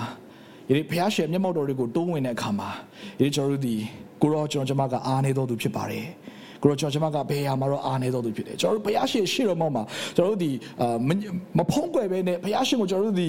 [0.68, 2.68] ဒီဖះရှင်မျက်မှောက်တော်တွေကိုတိုးဝင်တဲ့အခါမှာ
[3.18, 3.74] ဒီကျွန်တော်တို့ဒီ
[4.22, 6.06] ကိုရောကျွန်တော်ကျမကအားနေတော်သူဖြစ်ပါတယ်
[6.62, 9.82] ကိုရောကျွန်တော်ကျမကဘယ်ဟာမှာတော့အားနေတော်သူဖြစ်တယ်ကျွန်တော်တို့ဘုရားရှင်ရှေ့တော်မှာ
[10.16, 10.50] ကျွန်တော်တို့ဒီ
[11.58, 13.28] မဖုံးကွယ်ပဲနဲ့ဘုရားရှင်ကိုကျွန်တော်တို့ဒီ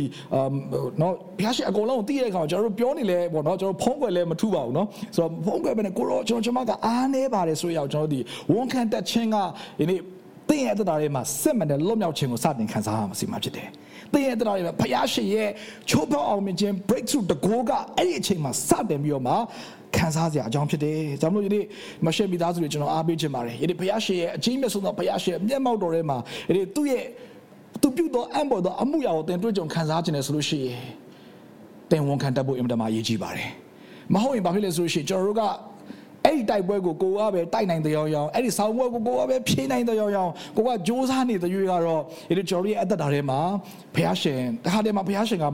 [1.02, 8.20] နော်ဘုရားရှင်အကုန်လုံးကိုသိတဲ့အခါမှာကျွန်တော်တို့ပြောနေလဲပေါ့နော်ကျွန်တော်ဖုံးကွယ်လဲမထူပါဘူးနော်ဆိုတော့ဖုံးကွယ်ပဲနဲ့ကိုရောကျွန်တော်ကျမကအားနေပါတယ်ဆိုရအောင်ကျွန်တော်တို့ဒီ
[8.54, 9.36] ဝန်ခံတတ်ခြင်းက
[9.80, 10.00] ဒီနေ့
[10.50, 13.68] သင်ရဲ့အတ္တတွေမှာစစ်မှန်တဲ့လွတ်မြောက်ခြင်းကိုစတင်ခံစားရမှာစီမှာဖြစ်တယ်
[14.14, 15.50] သင်ရဲ့တရားတွေမှာဘုရားရှင်ရဲ့
[15.90, 19.34] ချိုးဖောက်အောင်မြင်ခြင်း breakthrough တကိုးကအဲ့ဒီအချိန်မှာစတင်ပြီးတော့မှ
[19.96, 21.66] ခံစားစရာအကြောင်းဖြစ်တယ်။ကြောင့်မလို့ယနေ့
[22.06, 26.18] မရှက်မိသားစုတွေကျွန်တော်အားပေးခြင်းပါတယ်။ယနေ့ဘုရားရှင်ရဲ့အကြီးမြတ်ဆုံးသောဘုရားရှင်မျက်မှောက်တော်ထဲမှာ
[26.50, 27.04] ယနေ့သူ့ရဲ့
[27.82, 30.80] သူပြုသောအံ့ဘော်သောအမှုရာကိုသင်တွေ့ကြုံခံစားခြင်းနဲ့ဆိုလို့ရှိရင်
[31.90, 33.50] သင်ဝန်ခံတတ်ဖို့အင်မတန်မှအရေးကြီးပါတယ်။
[34.14, 35.44] မဟုတ်ရင်ဘာဖြစ်လဲဆိုလို့ရှိရင်ကျွန်တော်တို့က
[36.30, 42.02] အဲ့ဒီတိုက်ပွဲကိုကိုကပဲတိုက်နိုင်တဲ့ရောင်ရောင်အဲ့ဒီဆောင်းပွဲကိုကိုကပဲဖြေးနိုင်တဲ့ရောင်ရောင်ကိုကစူးစမ်းနေတဲ့ရွေးကတော့
[42.38, 43.40] ဒီကျော်ရီရဲ့အသက်တာထဲမှာ
[43.96, 45.46] ဘုရားရှင်တခါတည်းမှာဘုရားရှင်က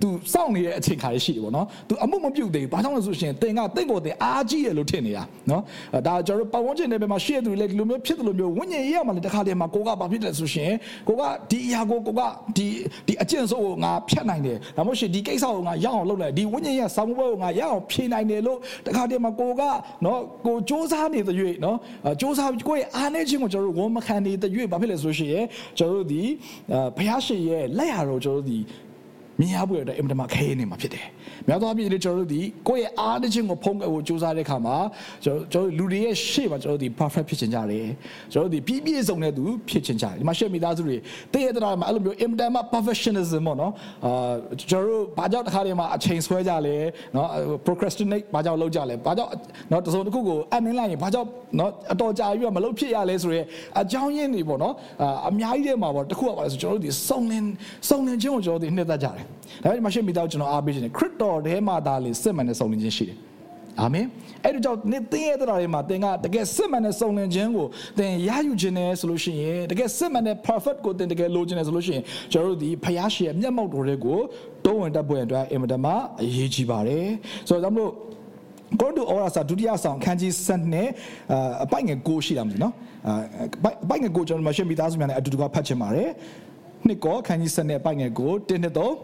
[0.00, 5.62] သူစောင့်နေတဲ့အချိန်ခါလေးရှိတယ်ပေါ့နော်သူအမှုမပြုတ်သေးဘူးဘာကြောင့်လဲဆိုရှင်တင်ကတင့်ကိုတင်အားကြီးရလို့ထင်နေတာနော်
[6.06, 10.72] ဒါကျွန်တော်ပတ်ဝန်းကျင်တွေမှာရှေ့သူလေဒီလိုမျိုးဖြစ်တယ်လို့မျိုးဝိညာဉ်ရေးရမှာလေတခါတည်းမှာကိုကဘာဖြစ်တယ်ဆိုရှင်
[11.08, 12.20] ကိုကဒီအရာကိုကိုက
[12.56, 12.66] ဒီ
[13.06, 19.62] ဒီအကျင့်ဆိုးကိုငါဖြတ်နိုင်တယ်ဒါမှမဟုတ်ရှင်ဒီကိစ္စကိုငါရအောင်လုပ်လိုက်ဒီဝိညာဉ်ရေးဆောင်းပွဲကိုငါရအောင်ဖြေနိုင်တယ်လို့တခါတည်းမှာကိုက
[20.05, 21.79] နော်ကိုစ조사နေတဲ့၍နော်စ
[22.21, 25.43] 조사ကိုယ့်ရဲ့အားနည်းခြင်းကိုကျွန်တော်တို့ဝန်မခံနေတဲ့၍ဘာဖြစ်လဲဆိုရှင်
[25.77, 26.21] ကျွန်တော်တို့ဒီ
[26.97, 28.59] ဘုရားရှင်ရဲ့လက်ရတော်ကျွန်တော်တို့ဒီ
[29.42, 31.06] မြင်ရဖို့ရတဲ့အင်မတန်ခဲနေမှာဖြစ်တယ်။
[31.48, 34.76] များသောအားဖြင့်လေကျွန်တော်တို့ဒီကိုယ့်ရဲ့အားနည်းခြင်းကိုဖုံးကွယ်ဖို့ကြိုးစားတဲ့အခါမှာ
[35.24, 37.86] ကျွန်တော်ကျွန်တော်လူတွေရဲ့ရှေ့မှာကျွန်တော်တို့ဒီ perfect ဖြစ်ချင်ကြတယ်။
[38.32, 40.96] ကျွန်တော်တို့ဒီပြည့်ပြည့်စုံတဲ့သူဖြစ်ချင်ကြတယ်။ဒီမှာရှေ့မိသားစုတွေ
[41.32, 43.72] တည့်ရတဲ့မှာအဲ့လိုမျိုးအင်မတန်မှ perfectionism ပေါ့နော်။
[44.06, 44.32] အာ
[44.70, 46.76] ကျွန်တော်တို့ဘာကြောင့်တစ်ခါတည်းမှာအချိန်ဆွဲကြလဲ
[47.16, 47.28] နော်
[47.66, 49.32] procrastinate ဘာကြောင့်လုပ်ကြလဲ။ဘာကြောင့်
[49.70, 53.42] နော်တစုံတစ်ခုကိုအနှင်းလိုက်ရင်ဘာကြောင့်နော်အတော်ကြာပြီးတော့မလုပ်ဖြစ်ရလဲဆိုရဲ
[53.80, 54.74] အကြောင်းရင်းတွေပေါ့နော်။
[55.28, 57.44] အများကြီးထဲမှာပေါ့တစ်ခုကပါလဲဆိုကျွန်တော်တို့ဒီစုံလင်
[57.88, 59.26] စုံလင်ခြင်းကိုကျွန်တော်တို့နှစ်သက်ကြတယ်။
[59.62, 63.18] ဒါပေမဲ့မရှိမိသားကျွန်တော်အားပေးခြင်းခရစ်တော်ထဲမှာသာလေစစ်မှန်တဲ့စုံလင်ခြင်းရှိတယ်
[63.80, 64.06] အာမင်
[64.44, 67.66] အဲ့ဒါကြောင့်နေသင်ရဲ့တရားတွေမှာသင်ကတကယ်စစ်မှန်တဲ့စုံလင်ခြင်းကို
[67.98, 74.18] သင်ရယူခြင်းနဲ့ဆိုလို့ရှိရင်တကယ်စစ်မှန်တဲ့ perfect ကိုသင်တကယ်လိုချင်တယ်ဆိုလို့ရှိရင်ကျွန်တော်တို့ဒီဖယားရှင်ရဲ့မျက်မှောက်တော်တွေကို
[74.64, 77.06] တုံးဝင်တတ်ဖို့အတွက်အင်မတန်မှအရေးကြီးပါတယ်
[77.48, 77.90] ဆိုတော့ဒါမို့
[78.80, 80.88] ကိုတို့အော်ရာစာဒုတိယဆောင်ခန်းကြီး7နဲ့
[81.64, 82.74] အပိုင်ငယ်ကိုရှိတာမသိနော်
[83.84, 86.08] အပိုင်ငယ်ကိုကျွန်တော်မရှင်းမိသားစုများနဲ့အတူတူကဖတ်ချင်ပါတယ်
[86.86, 88.94] နှစ်ကောခန်းကြီး7နဲ့အပိုင်ငယ်ကိုတင်းနှစ်တော့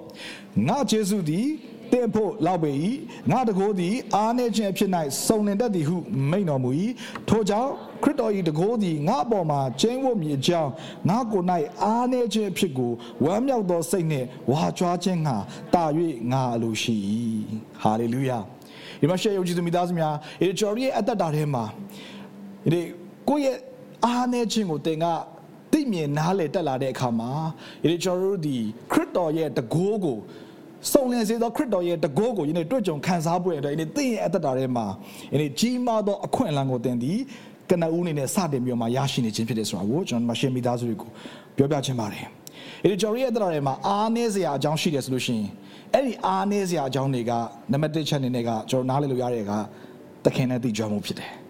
[0.68, 1.48] ငါကျေးဇူးသည်
[1.92, 2.72] တဲ့ဖို့လောက်ပေ၏
[3.30, 4.90] ငါတကိုးသည်အားနေခြင်းဖြစ်၌
[5.26, 5.96] စုံလင်တတ်သည်ဟု
[6.30, 6.70] မိန့်တော်မူ၏
[7.28, 7.70] ထို့ကြောင့်
[8.02, 10.70] ခရစ်တော်၏တကိုးသည်ငါအပေါ်မှာကျင်းဝတ်မြည်ကြောင်း
[11.08, 11.46] ငါကိုယ်၌
[11.82, 12.92] အားနေခြင်းဖြစ်ကို
[13.24, 15.36] ဝမ်းမြောက်သောစိတ်နှင့်ဝါကြွားခြင်းငါ
[15.74, 15.84] တာ၍
[16.32, 16.94] ငါအလိုရှိ၏
[17.82, 18.38] ဟာလေလုယာ
[19.00, 21.64] ဒီမှာရှေ့ယုံကြည်သူမိသားစုများဒီကျော်ရီရဲ့အသက်တာထဲမှာ
[22.72, 22.80] ဒီ
[23.28, 23.56] ကိုယ့်ရဲ့
[24.04, 25.06] အားနေခြင်းကိုတင်က
[25.72, 27.30] သိမြင်နားလည်တက်လာတဲ့အခါမှာ
[27.82, 28.56] ဒီကျွန်တော်တို့ဒီ
[28.92, 30.18] ခရစ်တော်ရဲ့တကိုးကို
[30.92, 34.86] စုံလင်စေသောခရစ်တော်ရဲ့တကိုးကိုယနေ့တွေ့ကြုံခံစားပွင့်တဲ့ယနေ့သင်ရဲ့အသက်တာထဲမှာ
[35.34, 37.18] ယနေ့ကြီးမားသောအခွင့်အလမ်းကိုသင်သည်
[37.70, 41.10] ကနဦးအနေနဲ့စတင်ပြီးတော့မှရရှိနေခြင်းဖြစ်တယ်ဆိုတာကိုကျွန်တော်မရှင်းမိသားစုတွေကို
[41.56, 42.24] ပြောပြချင်ပါတယ်။
[42.84, 45.48] အဲဒီကျော်ရီရဲ့အသက်တာထဲမှာအားနည်းစရာအကြောင်းရှိတယ်ဆိုလို့ရှိရင်
[45.94, 47.32] အဲ့ဒီအားနည်းစရာအကြောင်းတွေက
[47.72, 49.52] နံပါတ်1ချက်အနေနဲ့ကကျွန်တော်နားလည်လို့ရတဲ့က
[50.24, 51.32] သခင်နဲ့တည်ကြွမှုဖြစ်တယ်။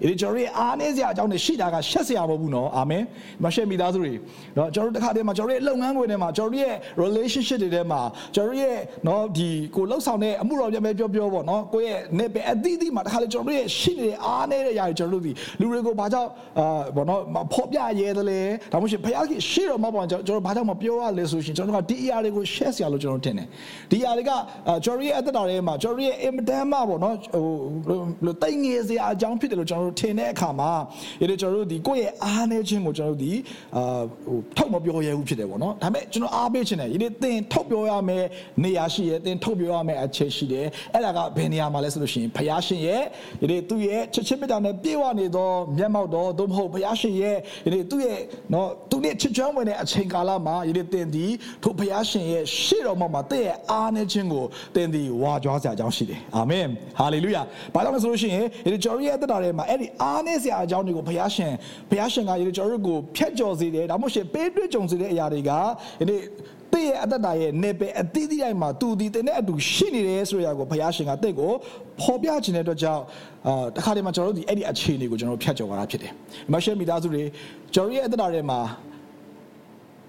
[0.00, 3.02] ဒီကျွန်တော်ရဲ့အားနည်းစရာအကြောင်းတွေရှိတာကရှက်စရာမဟုတ်ဘူးနော်အာမင်
[3.44, 4.12] မရှက်မိသားစုတွေ
[4.56, 8.00] နော်ကျွန်တော်တို့တစ်ခါတည်းမှာကျွန်တော်ရဲ့လုပ်ငန်းခွင်ထဲမှာကျွန်တော်ရဲ့ relationship တွေထဲမှာ
[8.34, 8.76] ကျွန်တော်ရဲ့
[9.06, 17.20] နော်ဒီကိုလှုပ်ဆောင်တဲ့အမှုတော်ပြပဲပြောပြောပေါ့နော်ကိုရဲ့နေပဲအသီးသီးမှာတစ်ခါလေကျွန်တော်ရဲ့ရှိနေတဲ့အားနည်းတဲ့ຢာတွေကျွန်တော်တို့ဒီလူတွေကိုဘာကြောင့်အာဘောနော်
[17.52, 18.40] ဖော်ပြရဲတယ်လဲ
[18.72, 23.46] ဒါမှမဟုတ်ဘုရားကြီးရှိတော်မှာပေါ့ကျွန်တော်ဘာကြောင့်မပြောရလဲဆိုရှင်ကျွန်တော်ကဒီအရာတွေကို share စရာလို့ကျွန်တော်ထင်တယ်
[23.90, 24.30] ဒီအရာတွေက
[24.84, 27.14] ကျွန်တော်ရဲ့အသက်တာထဲမှာကျွန်တော်ရဲ့အင်မတန်မှပေါ့နော်
[27.86, 30.70] ဟိုတိတ်ငယ်စရာအကြောင်းဖြစ်တယ်လို့ကျွန်တော်တော်တို့ထင်တဲ့အခါမှာ
[31.30, 33.32] ဒီကျွန်တော်တို့ဒီကိုယ့်ရဲ့အားနည်းခြင်းကိုကျွန်တော်တို့ဒီ
[33.76, 38.24] အာဟိုထောက်မပြောရဘူးဖြစ်တယ်ပေါ့နော်ဒါပေမဲ့ကျွန်တော်အားပေးခြင်းတယ်ဒီနေ့သင်ထောက်ပြောရမယ်
[38.64, 43.02] နေရာရှိရဲ့သင်ထောက်ပြောရမယ်အခြေရှိတယ်အဲ့ဒါကဘယ်နေရာမှာလဲဆိုလို့ရှိရင်ဘုရားရှင်ရဲ့
[43.40, 48.18] ဒီနေ့သူ့ရဲ့ချစ်ချင်းမြတ်တာနဲ့ပြေဝနေသောမျက်မှောက်တော်သို့မဟုတ်ဘုရားရှင်ရဲ့ဒီနေ့သူ့ရဲ့
[48.52, 51.26] နော်သူနဲ့ချစ်ချမ်းဝင်တဲ့အချိန်ကာလမှာဒီနေ့သင်ဒီ
[51.62, 56.66] ထိုဘုရားရှင်ရဲ့ရှေ့တော်မှာတင့်ရဲ့အားနည်းခြင်းကိုသင်ဒီဝါကြွားစရာအကြောင်းရှိတယ်အာမင်
[56.98, 57.42] ဟာလေလုယာ
[57.74, 61.52] ဘာလို့လဲဆိုလို့ရှိရင်ဒီကျွန်တော်ရဲ့အသက်တာထဲမှာအဲ့ဒီအားနည်းစရာအကြောင်းတွေကိုဘုရားရှင်
[61.90, 65.50] ဘုရားရှင်ကဒီကျွန်တော်တို့ကိုဖျက်ကျော်စေတယ်ဒါမှမဟုတ်ရှင်ပေးတွေ့ကြုံစေတဲ့အရာတွေက
[65.98, 66.20] ဒီနေ့
[66.72, 71.50] တည့်ရဲ့အတ္တတာရဲ့နေပယ်အတိအတိတိုင်းမှာသူဒီတဲ့နဲ့အတူရှိနေတယ်ဆိုရကိုဘုရားရှင်ကတဲ့ကို
[72.00, 73.02] ပေါ်ပြခြင်းတဲ့အတွက်ကြောင့်
[73.46, 76.12] အာတခါတည်းမှာကျွန်တော်တို့ဒီအဲ့ဒီအခြေအနေကိုကျွန်တော်တို့ဖျက်ကျော်ကြတာဖြစ်တယ်။
[76.52, 77.22] မရှက်မိသားစုတွေ
[77.74, 78.58] ကျွန်တော်ရဲ့အတ္တတာထဲမှာ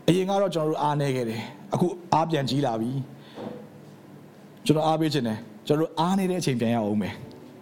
[0.08, 1.42] အရင်ကတော့ကျွန်တော်တို့အားနေခဲ့တယ်။
[1.74, 2.92] အခုအားပြန်ကြီးလာပြီ။
[4.66, 7.14] ကျွန်တော်အားပေးခြင်းတယ်ကျွန်တော်တို့အားနေတဲ့အချိန်ပြန်ရအောင်မယ်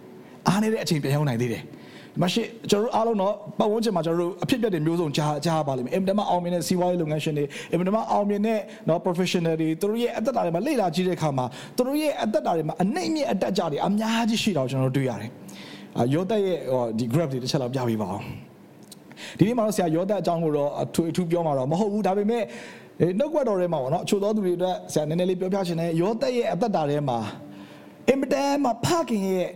[0.48, 1.62] ။အားနေတဲ့အချိန်ပြန်ရောက်နိုင်သေးတယ်။
[2.22, 8.58] မရှိကျွန်တော်တို့အားလုံးတော့ပတ်ဝန်းကျင်မှာကျွန်တော်တို့အဖြစ်ပြက်တွေမျိုးစုံကြားကြားပါလိမ့်မယ်အင်မတန်မှအောင်မြင်တဲ့စီးပွားရေးလုပ်ငန်းရှင်တွေအင်မတန်မှအောင်မြင်တဲ့
[8.88, 11.46] နော် professional တွေသူတို့ရဲ့အသက်တာတွေမှာလေ့လာကြည့်တဲ့အခါမှာ
[11.76, 15.30] သူတို့ရဲ့အသက်တာတွေမှာအနှိမ့်မြင့်အတက်ကြတွေအများကြီးရှိတော့ကျွန်တော်တို့တွေ့ရတယ်
[15.96, 18.24] အာယောသက်ရဲ့ဟောဒီ graph တွေတစ်ချက်လောက်ပြပေးပါအောင်
[19.38, 22.42] ဒီနေ့မှာတော့ဆရာယောသက်အကြောင်းကိုတော့အထူးအထူးပြောမှာတော့မဟုတ်ဘူးဒါပေမဲ့
[23.18, 27.18] နှုတ်ကွက်တော်ထဲမှာပေါ့နော်အချို့သောသူတွေအတွက်ဆရာနည်းနည်းလေးပြောပြချင်တယ်ယောသက်ရဲ့အသက်တာထဲမှာ
[28.08, 29.48] အင်မတန်မှဖခင်ရဲ့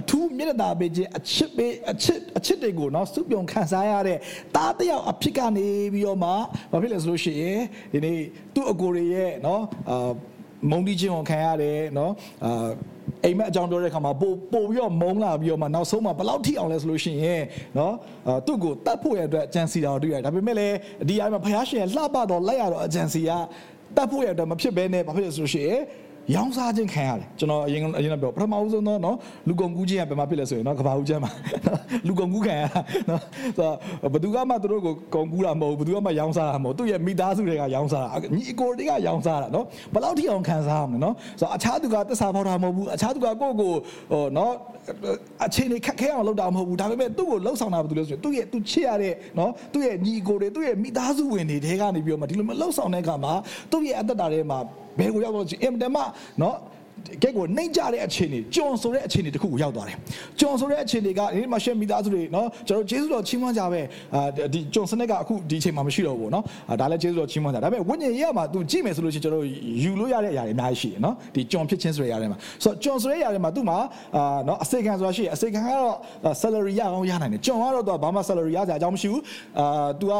[0.00, 4.18] အထူးမြတ်တာပေးခြင်းအချစ်ပေးအချစ်အချစ်တွေကိုနော်စုပြုံခံစားရတဲ့
[4.56, 6.30] တားတယောက်အဖြစ်ကနေပြီးတော့မှ
[6.70, 7.60] ဘာဖြစ်လဲဆိုလို့ရှိရင်
[7.92, 8.18] ဒီနေ့
[8.54, 10.10] သူ့အကိုတွေရဲ့နော်အာ
[10.70, 12.12] မုံတီးခြင်းကိုခံရတယ်နော်
[12.44, 12.70] အာ
[13.24, 17.42] အိမ်မက်အကြောင်းပြောတဲ့အခါမှာပို့ပို့ပြီးတော့မုံလာပြီးတော့မှနောက်ဆုံးမှာဘယ်လောက်ထိအောင်လဲဆိုလို့ရှိရင်
[17.78, 17.94] နော်
[18.46, 20.76] သူ့ကိုတတ်ဖို့ရအတွက်အကြံစီတာကိုတွေ့ရတယ်ဒါပေမဲ့လည်း
[21.08, 23.30] ဒီအိမ်မှာဖះရှင်လှပတော့လိုက်ရတော့အကြံစီက
[23.96, 25.80] တတ်ဖို့ရအတွက်မဖြစ်ဘဲနဲ့ဘာဖြစ်လဲဆိုလို့ရှိရင်
[26.34, 29.16] ရောင်းစားခြင်းခံရတယ်ကျွန်တော်အရင်အရင်ကပြောပထမဦးဆုံးတော့နော်
[29.48, 31.32] လူကုန်ကူးခြင်းကဘယ်မှာဖြစ်လဲဆိုရင်နော်ကဘာဦးကျမ်းမှာ
[32.06, 32.62] လူကုန်ကူးခံရ
[33.10, 33.22] နော်
[33.58, 33.74] ဆိုတော့
[34.12, 43.72] ဘယ်သူကမှသူတို့ကိုကုန်ကူးတာမဟုတ်ဘူးဘယ်သူကမှရောင်းစားတာမဟုတ်သူ့ရဲ့မိသားစုတွေကရောင်းစားတာညီအကိုတွေကရောင်းစားတာနော်ဘယ်လောက်ထိအောင်ခံစားရမလဲနော်ဆိုတော့အခြားသူကသက်စာဖောက်တာမဟုတ်ဘူးအခြားသူကကိုယ့်ကိုဟို
[44.36, 44.52] နော်
[45.46, 53.32] အခြေအနေခက်ခဲအောင်လုပ်တာမဟုတ်ဘူးဒါပေမဲ့သူ့ကိုလှုပ်ဆောင်တာဘာလို့လဲဆိုရင်သူ့ရဲ့သူချစ်ရတဲ့နော်သူ့ရဲ့ညီအကိုတွေသူ့ရဲ့မိသားစုဝင်တွေတဲကနေပြီးတော့မှဒီလိုမလှုပ်ဆောင်တဲ့အခါမှာ
[53.72, 54.58] သူ့ရဲ့အသက်တာထဲမှာ
[54.98, 56.02] ဘယ်ကိုရောက်တော့အင်မတန်မှ
[56.42, 56.56] နော်
[57.23, 59.97] ကဲကိုနှိမ့်ကြတဲ့အခြေအနေကြုံဆိုတဲ့အခြေအနေတစ်ခုကိုရောက်သွားတယ်။
[60.39, 63.81] ကြုံဆိုတဲ့အခြေအနေကဒီမှာရှက်မိသားစုတွေနော်ကျွန်တော်ကျေးဇူးတော်ချီးမွမ်းကြပဲ
[64.15, 64.21] အာ
[64.53, 66.43] ဒီကြုံစနစ်ကအခုဒီအချိန်မှာမရှိတော့ဘူးနော်။
[66.79, 69.45] ဒါလည်းကျေးဇူးတော်ချီးမွမ်းကြဒါပေမဲ့ဝိညာဉ်ရေးမှာ तू ကြည့်မယ်ဆိုလို့ရှိရင်ကျွန်တော်
[69.83, 73.77] ယူလို့ရတဲ့အရာတွေအများကြီးရှိတယ်နော်။ဒီကြုံဖြစ်ခြင်းဆိုတဲ့အရာတွေမှာဆိုတော့ကြုံဆိုတဲ့အရာတွေမှာသူ့မှာ
[74.15, 75.95] အာနော်အစိခံဆိုတာရှိတယ်အစိခံကတော့
[76.41, 79.21] salary ရအောင်ရနိုင်တယ်။ကြုံကတော့ तू ဘာမှ salary ရစရာအကြောင်းမရှိဘူး။
[79.59, 80.13] အာ तू က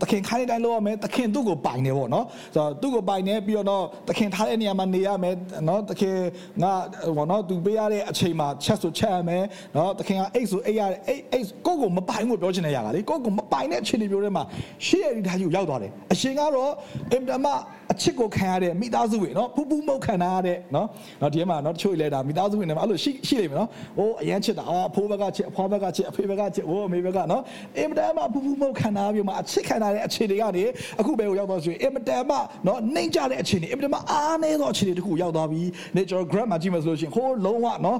[0.00, 5.34] တခင်ခိုင်းတဲ့အတိုင်းလုပ်ရမယ်။တခင်သူ့ကိုပိုင်နေပေါ့နော်။ဆိုတော့သူ့ကိုပိုင်နေပြီးတော့တော့တခင်ထားတဲ့နေရာမှာနေရမယ်
[5.68, 6.16] နော်။တခင်
[6.61, 6.71] ငါ
[7.17, 9.43] ဘောနော်သူပေးရတဲ့အချိန်မှာချက်ဆိုချက်ရမယ်
[9.75, 14.43] နော်တခင်ကအိတ်ဆိုအိတ်ရအိတ်အိတ်ကိုကိုမပိုင်ဘူးပြောချင်တဲ့ຢာကလေကိုကိုမပိုင်တဲ့အခြေအနေမျိုးတွေမှာ
[14.85, 16.71] ရှေ့ရည်ထားယူရောက်သွားတယ်အရှင်ကတော့
[17.13, 17.47] အင်တမ
[17.91, 20.87] အချစ်ကိုခံရတဲ့မိသားစုဝင်နော်ဖူးဖူးမုတ်ခံရတဲ့နော်
[21.21, 27.41] နော်ဒီမှာနော်တချို့လဲတာမိသားစုဝင်တွေမှာအဲ့လိုရှိရှိလိမ့်မယ်နော်ဟိုအရန်ချစ်တာအဖိုးဘက်ကချစ်အဖွားဘက်ကချစ်အဖေဘက်ကချစ်ဟိုအမေဘက်ကနော်
[27.77, 30.63] အင်တမဖူးဖူးမုတ်ခံရပြီးမှအချစ်ခံရတဲ့အခြေအနေကနေ
[30.99, 32.31] အခုပဲကိုရောက်သွားဆိုရင်အင်တမ
[32.67, 35.61] နော်နှိမ့်ကြတဲ့အခြေအနေအင်တမအားနေသောအခြေအနေတခုရောက်သွားပြီ
[35.95, 37.97] နေကျွန်တော် grab မှာကြည့်မယ်ဆိုလို့ရှိရင်ဟိုလုံးဝနော်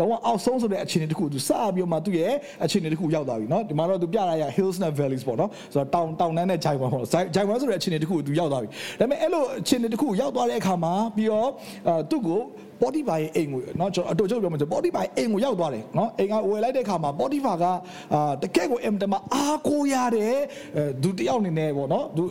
[0.00, 2.32] လုံးဝအောက်ဆုံးဆိုတဲ့အခြေအနေတခုသူစပြီးမှသူ့ရဲ့
[2.64, 8.68] အခြေအနေတခုရောက်သွားပြီနော်ဒီမှာတော့သူပြရရ hills and valleys ပေါ့နော်ဆိုတော့တောင်တောင်တန်းနဲ့ဂျိုင်ဝမ်ပေါ့ဂျိုင်ဝမ်ဆိုတဲ့အခြေအနေတခုသူရောက်သွားပြီ
[9.00, 11.49] ဒါပေမဲ့အဲ့လိုအခြေအနေတခုရောက်သွားတဲ့အခါမှာပြီးတော့
[12.09, 12.41] သူ့ကို
[12.81, 17.65] Spotify ရဲ့အိမ်ကိုเนาะကျွန်တော်အတူတူပြောမှဆို Spotify အိမ်ကိုရောက်သွားတယ်เนาะအိမ်ကဝယ်လိုက်တဲ့အခါမှာ Spotify က
[18.13, 20.33] အာတကယ့်ကိုအင်တမအားကိုရတဲ့
[21.03, 22.23] ဒုတယောက်အနေနဲ့ပေါ့เนาะသူ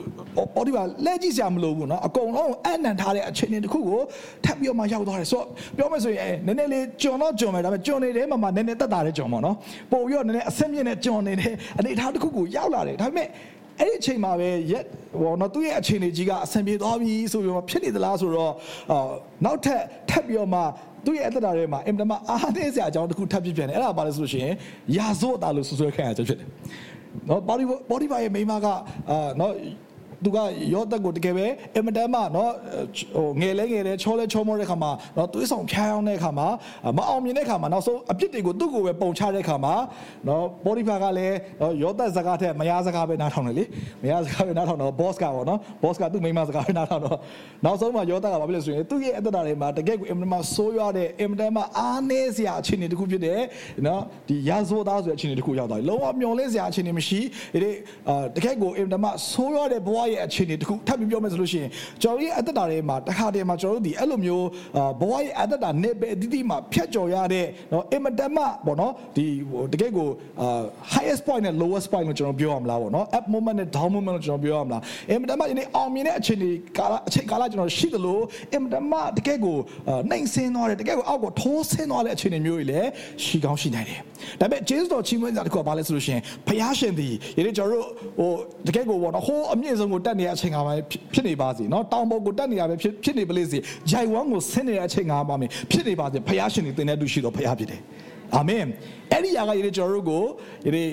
[0.50, 4.00] Spotify လဲကြည့်စရာမလိုဘူးเนาะအကုန်လုံးအနံထားတဲ့အခြေအနေတစ်ခုကို
[4.44, 9.56] ထပ်ပြီးတော့မှရောက်သွားတယ်ဆိုတော့ပြောမယ်ဆိုရင်နည်းနည်းလေးကြုံတော့ကြုံမယ်ဒါပေမဲ့ကြုံနေတဲ့မှာမှနည်းနည်းတက်တာတဲ့ကြုံပေါ့เนาะ
[9.92, 13.28] ပို့ပြီးတော့နည်းနည်းအဆင့်မြင့်တဲ့ကြုံနေတဲ့အနေအထားတစ်ခုကိုရောက်လာတယ်ဒါပေမဲ့
[13.79, 14.83] အဲ့ဒီအချိန်မှာပဲရက်
[15.21, 18.53] ဟောနော်သူ့ရဲ့အခြေအနေကြီးကအဆင်ပြေသွားပြီဆိုပြီးတော့ဖြစ်နေသလားဆိုတော့
[18.91, 19.09] အော်
[19.45, 20.61] နောက်ထပ်ထပ်ပြီးတော့မှ
[21.05, 24.53] သူ့ရဲ့အသက်တာထဲမှာအင်မတန်မှအားနည်းစရာအကြောင်းတစ်ခုထပ်ဖြစ်ပြန်တယ်အဲ့ဒါဘာလဲဆိုလို့ရှိရင်
[24.97, 26.47] ယာဇို့အတာလို့ဆွဆွဲခံရချက်ဖြစ်တယ်
[27.29, 28.67] နော် body body ရဲ့မိန်းမက
[29.09, 29.53] အာနော်
[30.23, 30.37] သူက
[30.73, 32.51] ရောသက်ကိုတကယ်ပဲအင်မတန်မှနော်
[33.15, 36.47] ဟိုငယ်လဲငယ်လဲချောလဲချောမောတဲ့ခါမှာနော်သွေးဆောင်ဖြားအောင်တဲ့ခါမှာ
[36.97, 39.73] မအောင်မြင်တဲ့ခါမှာနောက်ဆုံးအပြစ်တွေကိုသူ့ကိုပဲပုံချတဲ့ခါမှာ
[40.27, 41.35] နော်ပိုလီဖာကလည်း
[41.83, 43.63] ရောသက်စကားထက်မယားစကားပဲနားထောင်တယ်လေ
[44.03, 47.17] မယားစကားပဲနားထောင်တော့ boss ကပေါ့နော် boss ကသူ့မိန်းမစကားပဲနားထောင်တော့
[47.65, 53.39] နောက်ဆုံးမှာရောသက်ကဘာဖြစ်လဲဆိုရင်သူ့ရဲ့အသက်တာတွေမှာတကယ်ကိုအင်မတန်မှဆိုးရွားတဲ့အင်မတန်မှအားနည်းစရာအခြေအနေတစ်ခုဖြစ်တယ်
[53.87, 57.19] နော်ဒီရာဇဝသားဆိုတဲ့အခြေအနေတစ်ခုရောက်သွားပြီလုံးဝမျောလင့်စရာအခြေအနေမရှိ
[57.53, 57.69] ဒီ
[58.35, 61.69] တကယ်ကိုအင်မတန်မှဆိုးရွားတဲ့ဘဝရဲ့အခြေအနေတစ်ခုထပ်ပြီးပြောမယ်ဆိုလို့ရှိရင်
[62.01, 64.45] ကျွန်တော်ရဲ့အသက်တာတွေမှာတစ်ခါတည်းမှာကျွန်တော်တို့ဒီအဲ့လိုမျိုး
[65.01, 69.25] ဘဝရဲ့အသက်တာနေပဲအတိအမှာဖြတ်ကျော်ရတဲ့နော်အင်မတန်မှပေါ့နော်ဒီ
[69.73, 70.07] တကယ်ကို
[70.93, 78.19] highest point နဲ့ lowest point လို့ကျွန်တော်ပြောရမလားပေါ့နော် up moment နဲ့ down moment လို့ကျွန်တော်ပြောရမလားအင်မတန်မှဒီနေ့အောင်မြင်တဲ့အခြေအနေကာလအချိန်ကာလကျွန်တော်ရှိသလို
[78.53, 79.57] အင်မတန်မှတကယ်ကို
[80.09, 82.89] နှိမ်ဆင်းသွားတယ်တကယ်ကိုအောက်ကိုထိုးဆင်းသွားတဲ့အခြေအနေမျိုးတွေလည်း
[83.23, 83.99] ရှိကောင်းရှိနိုင်တယ်
[84.39, 87.87] ဒါပေမဲ့ Jesus တော်ချီးမွမ်းစရာတစ်ခုကဘာလဲဆိုလို့ရှိရင်ဖယားရှင်သည်ယနေ့ကျွန်တော်တို့
[88.19, 88.31] ဟို
[88.67, 90.71] တကယ်ကိုပေါ့နော်ဟိုးအမြင့်ဆုံးကိုတက်နေတဲ့အချိန်ကမှ
[91.13, 93.57] ဖြစ်နေပါစေနော်တောင်ပေါ်ကိုတက်နေတာပဲဖြစ်ဖြစ်နေပါလိမ့်စေ
[93.89, 95.33] ဂျိုင်ဝမ်ကိုဆင်းနေတဲ့အချိန်ကမှ
[95.71, 97.81] ဖြစ်နေပါစေဖယားရှင်သည်သင်တဲ့သူရှိတော်ဖယားဖြစ်တယ်
[98.35, 98.63] အာမင်
[99.11, 100.23] အဲ့ဒီຢာကယနေ့ကျွန်တော်တို့ကို
[100.65, 100.89] ယနေ့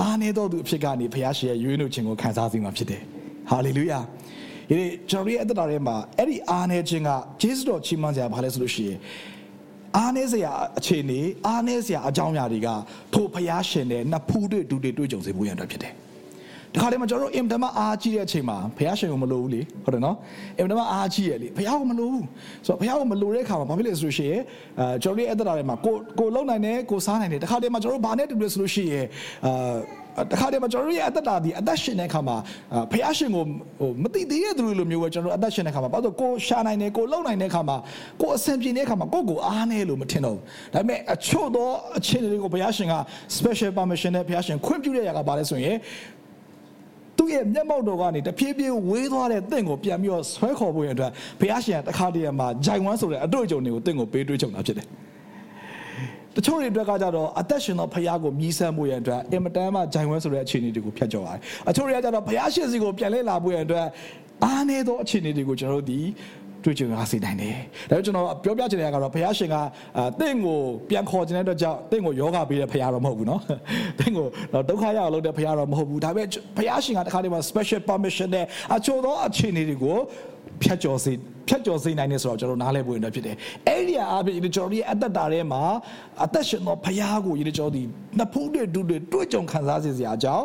[0.00, 3.02] အားနေတော်သူအဖြစ်ကနေဖယားရှင်ရဲ့ရွေးနှုတ်ခြင်းကိုခံစားသိမှာဖြစ်တယ်
[3.50, 4.00] ဟာလေလုယာ
[4.68, 8.98] ဒီနေ့ကျွန်တော်ရဲ့အသက်တာထဲမှာအဲ့ဒီအားနေခြင်းကဂျေဇုတော်ချီးမွမ်းစရာဘာလဲဆိုလို့ရှိရင်
[9.96, 12.68] အားနေစရာအခြေအနေအားနေစရာအကြောင်းအရာတွေက
[13.14, 15.94] ထိုဖျားရှင်တဲ့နှစ်ဖူးတွေဒူတွေတွေ့ကြုံစေဖို့ရန်အတွက်ဖြစ်တယ်။
[16.72, 20.16] ဒီခါလေးမှာကျွန်တော်တို့အင်တမအားကြီးတဲ့အချိန်မှာဖျားရှင်ကိုမလိုဘူးလေဟုတ်တယ်နော်။
[20.58, 22.24] အင်တမအားကြီးရလေဖျားကိုမလိုဘူး။
[22.66, 24.40] ဆိုတော့ဖျားကိုမလိုတဲ့အခါမှာဘာဖြစ်လဲဆိုလို့ရှိရင်
[24.80, 29.06] အဲကျွန်တော်တို့ရဲ့အသက်တာထဲမှာကိုကိုလုံနိုင်တယ်ကိုစားနိုင်တယ်ဒီခါလေးမှာကျွန်တော်တို့ဘာနဲ့တူလဲဆိုလို့ရှိရင်
[29.44, 32.36] အာတခါတည်းမှာကျွန်တော်တို့ရဲ့အသက်တာဒီအသက်ရှင်တဲ့အခါမှာ
[32.92, 33.44] ဖះရှင်ကို
[33.80, 37.76] ဟိုမသိသေးတဲ့သူတွေလိုမျိုးပဲကျွန်တော်တို့အသက်ရှင်တဲ့အခါမှာဘာလို့ကိုရှာနိုင်တယ်ကိုလုံနိုင်တဲ့အခါမှာ
[38.20, 40.42] ကိုအဆင်ပြေတဲ့အခါမှာကိုကိုအားနေလို့မထင်တော့ဘူး
[40.74, 42.94] ဒါပေမဲ့အချို့သောအခြေအနေတွေကိုဖះရှင်က
[43.36, 45.76] special permission နဲ့ဖះရှင်ခွင့်ပြုတဲ့ຢာကဘာလဲဆိုရင်
[47.20, 54.86] သူ့ရဲ့မျက်မှောက်တော်ကနေတဖြည်းဖြည်းဝေးသွားတဲ့တင့်ကိုပြန်ပြီးတော့ဆွဲခေါ်ဖို့ရတဲ့ဘုရားရှင်ကတခါတည်းမှာဂျိုင်ဝမ်ဆိုတဲ့အတွေ့အကြုံတွေကိုတင့်ကိုပေးတွေးကြုံတာဖြစ်တယ်
[56.36, 63.86] တချို့တွေအတွက်ကကြတော့အသက်ရှင်သောဖခင်ကိုမြည်ဆန်းမှုရန်အတွက်အင်မတန်မှဂျိုင်ဝဲဆိုတဲ့အခြေအနေတွေကိုဖျက်ကျော်ရတယ်။အချို့တွေကကြတော့ဖခင်ရှင်စီကိုပြန်လဲလာဖို့ရန်အတွက်
[64.44, 66.00] အားနည်းသောအခြေအနေတွေကိုကျွန်တော်တို့ဒီ
[66.64, 67.56] တွေ့ကြုံရစေနိုင်တယ်။
[67.90, 69.56] ဒါကြောင့်ကျွန်တော်ပြောပြချင်တဲ့အရာကတော့ဘုရားရှင်က
[70.20, 73.40] တင့်ကိုပြန်ခေါ်ခြင်းတဲ့အတွက်ကြောင့်တင့်ကိုယောဂပေးတဲ့ဘုရားတော့မဟုတ်ဘူးနော်။
[73.98, 74.26] တင့်ကို
[74.68, 78.46] ဒုက္ခရအောင်လုပ်တဲ့ဘုရားတော့မဟုတ်ဘူး။ဒါပေမဲ့ဘုရားရှင်ကတခါတည်းမှာ special permission နဲ့
[78.76, 79.98] အချို့သောအခြေအနေတွေကို
[80.62, 81.12] ဖြတ်ကျော်စေ
[81.48, 83.36] ဖြတ်ကျော်စေနိုင်တယ်ဆိုတော့ကျွန်တော်နားလည်ဖို့ရတဲ့ဖြစ်တယ်။
[83.68, 85.62] အဲ့ဒီအားဖြင့်ကျွန်တော်တို့ရဲ့အသက်တာထဲမှာ
[86.24, 87.82] အသက်ရှင်သောဘုရားကိုရည်ကျွန်တော်ဒီ
[88.18, 90.44] နှစ်ဖူးတွေတူတွေတွေ့ကြုံခံစားစေစရာအကြောင်း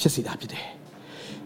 [0.00, 0.66] ဖြစ်စေတာဖြစ်တယ်။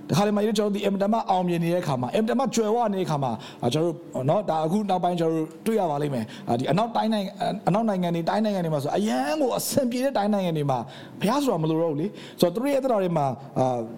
[0.08, 3.32] ဒီခါလေးမှာကျွန်တော်တို့ဒီအင်တာမအောင်မြင်နေတဲ့ခါမှာအင်တာမကျွယ်ဝနေတဲ့ခါမှာ
[3.74, 6.24] ကျွန်တော်တို့နော်ဒါအခုနောက်ပိုင်းကျွန်တော်တို့တွေ့ရပါလိမ့်မယ်
[6.58, 7.30] ဒီအနောက်တိုင်းနိုင်ငံ
[7.68, 10.78] အနောက်နိုင်ငံတွေတိုင်းနိုင်ငံတွေမှာဆိုအရန်ကိုအဆင်ပြေတဲ့တိုင်းနိုင်ငံတွေမှာ
[11.20, 12.06] ဘုရားဆိုတာမလိုတော့ဘူးလေ
[12.40, 13.26] ဆိုတော့သူတို့ရဲ့အသက်တာတွေမှာ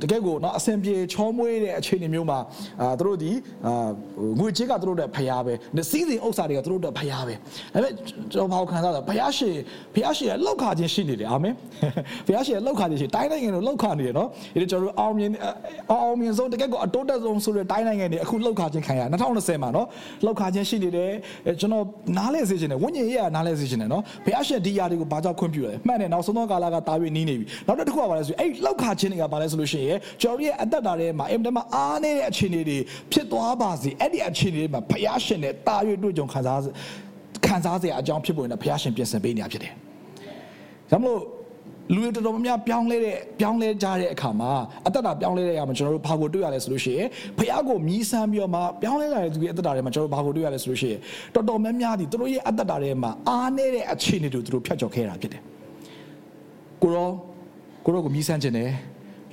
[0.02, 2.38] တကယ့်ကိုနော်အဆင်ပြေချောမွေးတဲ့အခြေအနေမျိုးမှာ
[2.98, 3.30] သူတို့ဒီ
[4.40, 5.52] ငွေချေးကသူတို့တဲ့ဘုရားပဲ
[5.90, 7.92] စီးစဉ်ဥစ္စာတွေကသူတို့တဲ့ဘုရားပဲဒါပေမဲ့
[8.32, 9.54] ကျွန်တော်ဘာကိုခံစားလဲဘုရားရှင်
[9.94, 11.54] ဘုရားရှင်ရဲ့လောက်ခါခြင်းရှိနေတယ်အာမင်
[12.26, 15.30] ဘုရားရှင်ရဲ့လောက်ခါခြင်းရှိတိုင်းနိုင်ငံကိုလောက်ခါနေတယ်နော်ဒါကျွန်တော်တို့အောင်မြင်
[16.02, 19.86] အောင်မြင်ဆုံးတကယ်ကိုအတိုးတက်ဆုံးဆိုတဲ့တိုင်းနိုင်ငံတွေအခုလောက်ခါခြင်းခံရ2020မှာနော်
[20.24, 21.10] လောက်ခါခြင်းရှိနေတယ်
[21.60, 21.84] ကျွန်တော်
[22.18, 32.78] နားလဲစေချင်တယ်ဝိညာဉ်ရေးကနားလဲစေချင်တယ်နော်ဘုရားရှင်ဒီຢာတွေကိုဘာကြောင့်ခွင့်ပြုလဲမှန်တယ်နောက်ဆုံးသောကာလကတာ၍နီးနေပြီနောက်တစ်ခုကဘာလဲဆိုအဲ့လောက်ခါခြင်းတွေကဘာလဲဆိုလို့ရှိရင်ကျွန်တော်ရဲ့အသက်တာထဲမှာအင်တမအားနေတဲ့အခြေအနေတွေ
[33.12, 36.58] ဖြစ်သွားပါစေအဲ့ဒီအခြေအနေတွေမှာဘုရားရှင်နဲ့တာ၍တွေ့ကြုံခံစား
[37.46, 39.72] ခံစားစရာအကြောင်းဖြစ်ပေါ်နေတာဘုရားရှင်ပြင်ဆင်ပေးနေတာဖြစ်တယ်
[40.90, 41.18] ဒါမို့
[41.92, 44.50] လူတွေတော်တော်များများပြောင်းလဲတဲ့ပြောင်းလဲကြတဲ့အခါမှာ
[44.86, 50.98] အသက်တာပြောင်းလဲတဲ့အခါမှာကျွန်တော်တို့ဘာကိုတွေ့ရလဲဆိုလို့ရှိရင်ဖះကိုမြည်ဆန်းပြီးတော့မှပြောင်းလဲလာတဲ့သူရဲ့အသက်တာတွေမှာကျွန်တော်တို့ဘာကိုတွေ့ရလဲဆိုလို့ရှိရင်
[51.34, 55.42] တော်တော်များများဒီသူတို့ရဲ့အသက်တာတွေမှာအားနေတဲ့အခြေအနေတွေသူတို့ဖျက်ချော်ခဲ့တာဖြစ်တယ်
[56.82, 57.08] ကိုရော
[57.84, 58.70] ကိုရောကိုမြည်ဆန်းခြင်းတယ်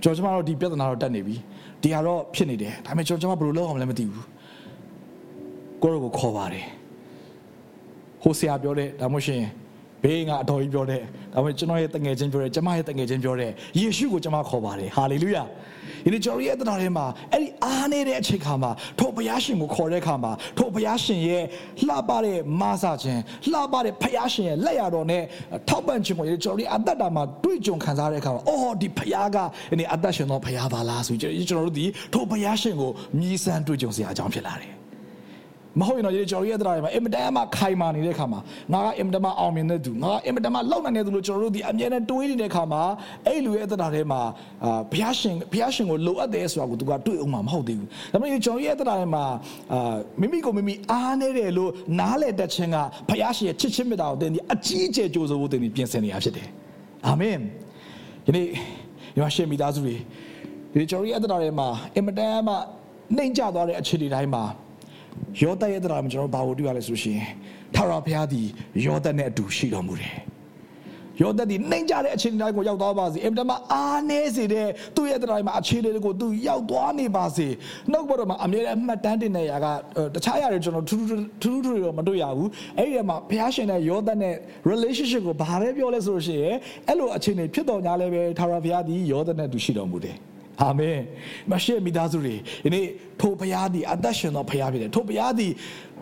[0.04, 1.36] ကျွန်တော်ကျမတို့ဒီပြဿနာတော့တက်နေပြီ
[1.82, 4.26] ဒီဟာတော့ဖြစ်နေတယ်ဒါပေမဲ့ကျွန်တော်ကျမဘယ်လိုလုပ်အောင်လဲမသိဘူး
[5.82, 6.66] ကိုရောကိုခေါ်ပါတယ်
[8.24, 9.42] ဟိုဆရာပြောတဲ့ဒါမှမဟုတ်ရှင်
[10.04, 11.02] ဘေးကအတော်ကြီးပြောတဲ့
[11.34, 15.44] ဒါပေမဲ့ကျွန်တော်ရဲ့တငယ်ချင်းပြောတဲ့ကျမရဲ့တငယ်ချင်းပြောတဲ့ယေရှုကိုကျွန်မခေါ်ပါတယ်ဟာလေလုယာ
[16.04, 21.44] ဒီနေ့ကျွန်တော်ရဲ့တရားထဲမှာအဲ့ဒီအားနေတဲ့အချိန်ခါမှာထိုဘုရားရှင်ကိုခေါ်တဲ့အခါမှာထိုဘုရားရှင်ရဲ့
[21.88, 25.24] လှပတဲ့မဆာခြင်းလှပတဲ့ဘုရားရှင်ရဲ့လက်ရတော်နဲ့
[25.70, 29.38] ထောက်ပံ့ခြင်းကိုကျွန်တော်ဒီအသက်တာမှာတွေ့ကြုံခံစားတဲ့အခါမှာအော်ဒီဘုရားက
[29.72, 34.81] ဒီနေ့အသက်ရှင်တော်ဘုရားပါလားဆိုကျွန်တော်တို့ဒီထိုဘုရားရှင်ကိုမြည်ဆန်းတွေ့ကြုံစရာအကြောင်းဖြစ်လာတယ်
[35.80, 38.40] မဟုတ်ရင်တော့ကျွန်တော်ရဲ့တရားတွေမှာအင်မတန်မှခိုင်မာနေတဲ့ခါမှာ
[38.74, 42.82] ငါကအင်မတန်မှအောင်မြင်တဲ့သူငါကအင်မတန်မှလောက်နိုင်တဲ့သူလို့ကျွန်တော်တို့ဒီအမြဲတမ်းတွေးနေတဲ့ခါမှာ
[43.28, 44.22] အဲ့လူရဲ့တရားထဲမှာ
[44.64, 49.24] အာဘုရားရှင်ဘုရားရှင်ကိုလိုအပ်တယ်ဆိုတာကိုသူကတွေးအောင်မှမဟုတ်သေးဘူးဒါပေမဲ့ကျွန်တော်ရဲ့တရားထဲမှာ
[49.74, 52.78] အာမိမိကိုမိမိအားနေတယ်လို့နားလေတတ်ခြင်းက
[53.10, 56.48] ဘုရားရှင်ရဲ့ချစ်ချင်းမေတ္တာကိုတင်ဒီအကြီးအကျယ်ကြိုးစိုးဖို့တင်ဒီပြင်ဆင်နေရဖြစ်တယ်
[57.08, 57.38] အာမင်
[58.26, 58.46] ဒီနေ့
[59.14, 59.96] ဒီမှာရှင်မိသားစုတွေ
[60.72, 62.56] ဒီကျွန်တော်ရဲ့တရားထဲမှာအင်မတန်မှ
[63.16, 64.44] နှိမ်ကျသွားတဲ့အခြေအနေတိုင်းမှာ
[65.42, 67.20] ယောသရဲ့တရားမှာကျွန်တော်ဘာကိုတွေ့ရလဲဆိုရှင်
[67.76, 68.48] ထာဝရဘုရားသည်
[68.86, 70.16] ယောသနဲ့အတူရှိတော်မူတယ်
[71.22, 77.48] ယောသသည်နှိမ်ကြတဲ့အချိန်တိုင်းကိုရောက်သွားပါစေအင်တမအားနေစေတဲ့သူ့ရဲ့တရားမှာအခြေအနေတွေကိုသူရောက်သွားနေပါစေ
[77.92, 79.68] နှုတ်ဘတော်မှာအမြဲတမ်းမှတ်တမ်းတင်နေရက
[80.14, 84.36] တခြားຢာတွေကျွန်တော်ထူးထူးထူးထူးတော့မတွေ့ရဘူးအဲ့ဒီမှာဘုရားရှင်နဲ့ယောသနဲ့
[84.72, 86.56] relationship ကိုဘာပဲပြောလဲဆိုလို့ရှိရင်
[86.88, 90.18] အဲ့လိုအခြေအနေဖြစ်တော်ညာလဲပဲထာဝရဘုရားသည်ယောသနဲ့အတူရှိတော်မူတယ်
[90.62, 91.00] အာမင်
[91.52, 92.86] မရှိမိသားစုတွေဒီနေ့
[93.20, 95.52] ထိုဘုရားသည်အသက်ရှင်သောဘုရားဖြစ်တယ်ထိုဘုရားသည်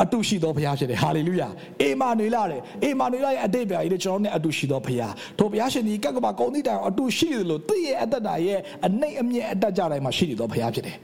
[0.03, 1.47] အတုရှိသောဘုရားဖြစ်တယ်ဟာလေလုယာ
[1.81, 10.97] အေမာနွေလာတယ်အေမာနွေလာရဲ့အတိတ်ပြာကြီးကျွန်တော်နဲ့အတုရှိသောဘုရားထိုဘုရားရှင်ဒီကက်ကပါကုံတိတိုင်အတုရှိတယ်လို့သိရဲ့အသက်တာရဲ့အနှိမ့်အမြင့်အတက်ကြတိုင်းမှာရှိနေသောဘုရားဖြစ်တယ်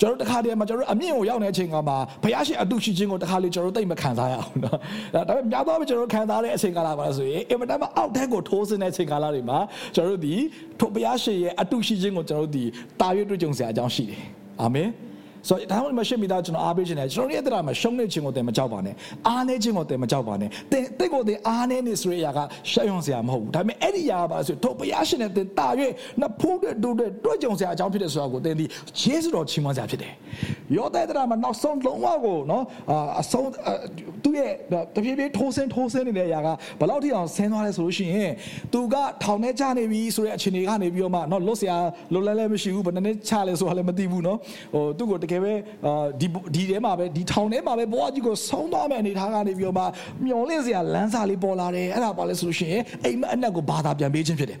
[0.00, 9.58] ကျွန်တော်တခါတည်းမှာကျွန်တော်အမြင့်ကိုရောက်နေတဲ့အချိန်ကမှဘုရားရှင်အတုရှိခြင်းကိုတခါလေကျွန်တော်သိမခံစားရအောင်နော်ဒါပေမဲ့များသောအားဖြင့်ကျွန်တော်ခံစားတဲ့အချိန်ကာလပါဆိုရင်အင်မတန်မှအောက်ထက်ကိုထိုးစင်းတဲ့အချိန်ကာလတွေမှာ
[9.94, 10.34] ကျွန်တော်တို့ဒီ
[10.78, 12.64] ထိုဘုရားရှင်ရဲ့အတုရှိခြင်းကိုကျွန်တော်တို့ဒီ
[13.00, 14.20] တာရွေးတွေ့ကြုံစရာအကြောင်းရှိတယ်
[14.62, 14.88] အာမင်
[15.48, 18.94] ဆိုတော့ဒါမှမဟုတ်မရှိမိသားကျွန်တော်အားပေးခြင်းနဲ့ကျွန်တော်ရဲ့အတ္တမှာရှုံးနေခြင်းကိုတင်မကြောက်ပါနဲ့
[19.28, 22.38] အားနေခြင်းကိုတင်မကြောက်ပါနဲ့တင်တင့်ကိုတင်အားနေနေဆိုတဲ့အရာက
[22.70, 25.68] ရှက်ရွံ့စရာမဟုတ်ဘူးဒါပေမဲ့အဲ့ဒီအရာကပါဆိုတော့ဘုရားရှင်နဲ့တင်တာ၍
[26.20, 28.64] နှစ်ဖိုးတဲ့တို့တဲ့တွေ့ကြုံစရာအကြောင်းဖြစ်တဲ့ဆိုတာကိုတင်ဒီ
[29.00, 30.12] ယေရှုတော်ချီးမွမ်းစရာဖြစ်တယ်
[30.76, 32.64] ယောသဲတရာမှာနောက်ဆုံးလုံးဝကိုနော်
[33.20, 33.48] အဆုံး
[34.24, 34.50] သူ့ရဲ့
[34.94, 36.48] တဖြည်းဖြည်းထိုးဆင်းထိုးဆင်းနေတဲ့အရာက
[36.80, 38.32] ဘယ်လောက်ထိအောင်ဆင်းသွားလဲဆိုလို့ရှိရင်
[38.72, 41.76] သူကထောင်ထဲကျနေပြီဆိုတဲ့အခြေအနေကနေပြီးတော့မှနော်လွတ်စရာ
[42.12, 44.38] လွတ်လဲလဲမရှိဘူးဘယ်နှစ်ချလဲဆိုတာလည်းမသိဘူးနော်
[44.74, 45.52] ဟိုသူ့ကိုတကယ်ပဲ
[46.20, 49.84] ဒီဒီထဲမှာပဲဒီထောင်ထဲမှာပဲဘဝကြီးကိုဆုံးသွားမယ့်အနေထားကနေပြီးတော့မှ
[50.24, 54.58] မျောလင့်စရာလမ်းစာလေးပေါ်လာတယ်အဲ့ဒါပါလဲဆိုလို့ရှိရင်အိမ်မက်အနက်ကိုဘာသာပြန်ပေးခြင်းဖြစ်တယ်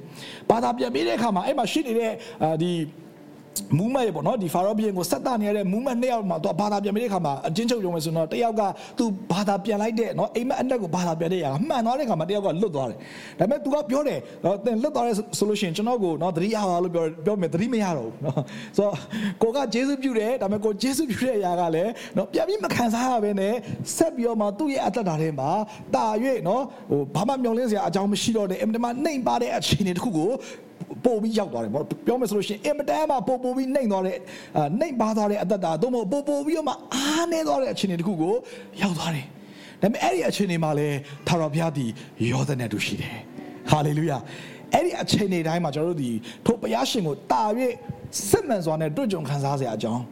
[0.50, 2.12] ဘာသာပြန်ပေးတဲ့အခါမှာအဲ့မှာရှိနေတဲ့
[2.62, 2.70] ဒီ
[3.77, 8.61] မူးမတ်ရေပေါ့နော်ဒီဖာရောဘီယင်ကိုဆက်တာနေရတဲ့မူးမတ်နှစ်ယောက်မှာသူဘာသာပြန်ပြီးတဲ့ခါမှာအချင်းချုပ်ရုံပဲဆိုတော့တယောက်က
[8.97, 12.97] သူဘာသာပြန်လိုက်တဲ့နော်အိမ်မက်အနက်ကိုဘာသာပြန်တဲ့ຢာကမှန်သွားတဲ့ခါမှာတယောက်ကလွတ်သွားတယ်
[13.39, 18.41] ဒါပေမဲ့ तू ကပြောတယ်နော်သင်လွတ်သွားတဲ့ဆိုလို့ရှိရင်ကျွန်တော်ကိုနော်သတိရပါလို့ပြောပြောမယ်သတိမရတော့ဘူးနော်
[18.77, 18.93] ဆိုတော့
[19.41, 23.53] ကိုကဂျေစုပြုတယ်ဒါပေမဲ့ကိုဂျေစုပြုတဲ့ຢာကလည်းနော်ပြန်ပြီးမခံစားရဘဲနဲ့
[23.97, 25.49] ဆက်ပြီးတော့မှသူ့ရဲ့အသက်တာထဲမှာ
[25.95, 26.05] တာ၍
[26.47, 30.31] နော်ဟိုဘာမှမျောလင်းစရာအကြောင်းမရှိတော့တဲ့အင်မတန်မှနှိမ်ပါတဲ့အခြေအနေတစ်ခုကို
[31.04, 34.18] ပို့ပြီးရောက်သွားတယ်ပေါ့ပြောမယ်ဆိုလို့ရှိရင်အင်မတန်မှပို့ပို့ပြီးနှိမ်သွားတဲ့
[34.80, 38.34] နှိမ်ပါသွားတဲ့အသက်တာသို့မဟုတ်ပို့ပို့ပြီးတော့မှအားနေသွားတဲ့အခြေအနေတစ်ခုကို
[38.82, 39.26] ရောက်သွားတယ်
[39.82, 40.88] ဒါပေမဲ့အဲ့ဒီအခြေအနေမှာလဲ
[41.28, 41.90] ထာဝရဘုရားသည်
[42.30, 43.16] ယောသနဲ့တူရှိတယ်
[43.70, 44.18] ဟာလေလုယာ
[44.72, 46.10] အဲ့ဒီအခြေအနေတိုင်းမှာကျွန်တော်တို့ဒီ
[46.46, 47.42] ထိုဘုရားရှင်ကိုတာ၍
[48.28, 50.02] စစ်မှန်စွာနဲ့တွေ့ကြုံခံစားစရာအကြောင်း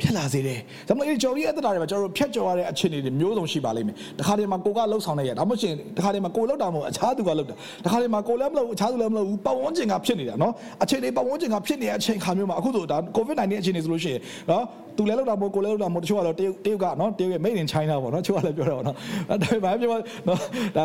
[0.00, 7.54] ဖြစ်လာစေတယ်။ဒါမှမဟုတ်ကြော်ရီအသက်တာတွေမှာကျွန်တော်တို့ဖြတ်ကျော်ရတဲ့အခြေအနေတွေမျိုးစုံရှိပါလိမ့်မယ်။တခါတည်းမှာကိုကလှုပ်ဆောင်နေရဒါမှမဟုတ်တခါတည်းမှာကိုလှုပ်တာမဟုတ်အခြားသူကလှုပ်တာ။
[7.84, 10.52] တခါတည်းမှာကိုလည်းမလှုပ်အခြားသူလည်းမလှုပ်ဘူးပတ်ဝန်းကျင်ကဖြစ်နေတာနော်။
[10.82, 14.64] အခြေအနေပတ်ဝန်းကျင်ကဖြစ်နေတဲ့အချိန်ခါမျိုးမှာအခုဆိုဒါ COVID-19 အခြေအနေဆိုလို့ရှိရင်နော်
[14.98, 18.96] သူလည်းလောက်တာမဟုတ်ကိုလည်းလောက်တာမဟုတ်တချို့ကတော့တရုတ်တရုတ်ကနော်တရုတ်ရဲ့ made in China ပေါ့နော်တချို့ကလည်းပြောတာပေါ့နော်
[19.42, 20.38] ဒါပေမဲ့ပြောနော်
[20.76, 20.84] ဒါ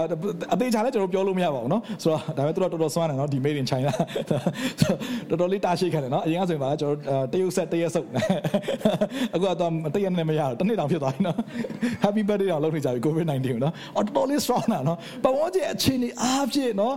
[0.53, 3.91] အသေးချာလည်းကျွန်တော်ပြောလို့မရပါဘူးနော်ဆိုတော့ဒါပေမဲ့သူတို့တော်တော်စွမ်းတယ်နော်ဒီ made in China
[5.29, 8.07] တော်တော်လေးတာရှိခံတယ်နော်အရင်ကဆိုရင်ပါကျွန်တော်တရုတ်ဆက်တရက်ဆုပ်
[9.33, 11.37] အခုကတော့တရက်နဲ့မရတော့တစ်နှစ်တောင်ဖြစ်သွားပြီနော်
[12.03, 16.95] happy birthday တောင်လုပ်နေကြပြီ covid 19 နော်အော်တော်တော်လေး strong တာနော်ပဝန်းကျင်အခြေအနေအားဖြင့်နော်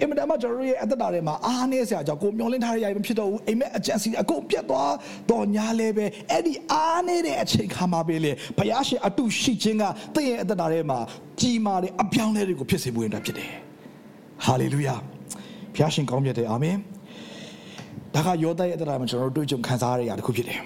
[0.00, 4.92] အင်မတန်မှကျွန်တော်ရဲ့အသက်တာထဲမှာအားနေစရာကြောင့်ကိုမျောလင်းထားရရမဖြစ်တော့ဘူးအိမ်မက်အကြံစီအကုန်ပြတ်သွား
[5.30, 10.98] တော့ညာလဲပဲအဲ့ဒီအားနေတဲ့အချိန်ခါမှာပဲလေဘုရားရှင်အတုရှိခြင်းကတင့်ရဲ့အသက်တာထဲမှာ
[11.40, 13.50] ကြီးမားတဲ့အပြောင်းလဲတွေကိုဖြစ်စေဖို့ရတာဖြစ်တယ်
[14.44, 14.94] ဟာလေလုယာ
[15.74, 16.76] ဘုရားရှင်ကောင်းမြတ်တယ်အာမင်
[18.14, 20.60] ဒါကယောသရဲ့အသက်တာမှာကျွန်တော်တို့တွေ့ကြုံခံစားရတဲ့အရာတစ်ခုဖြစ်တယ်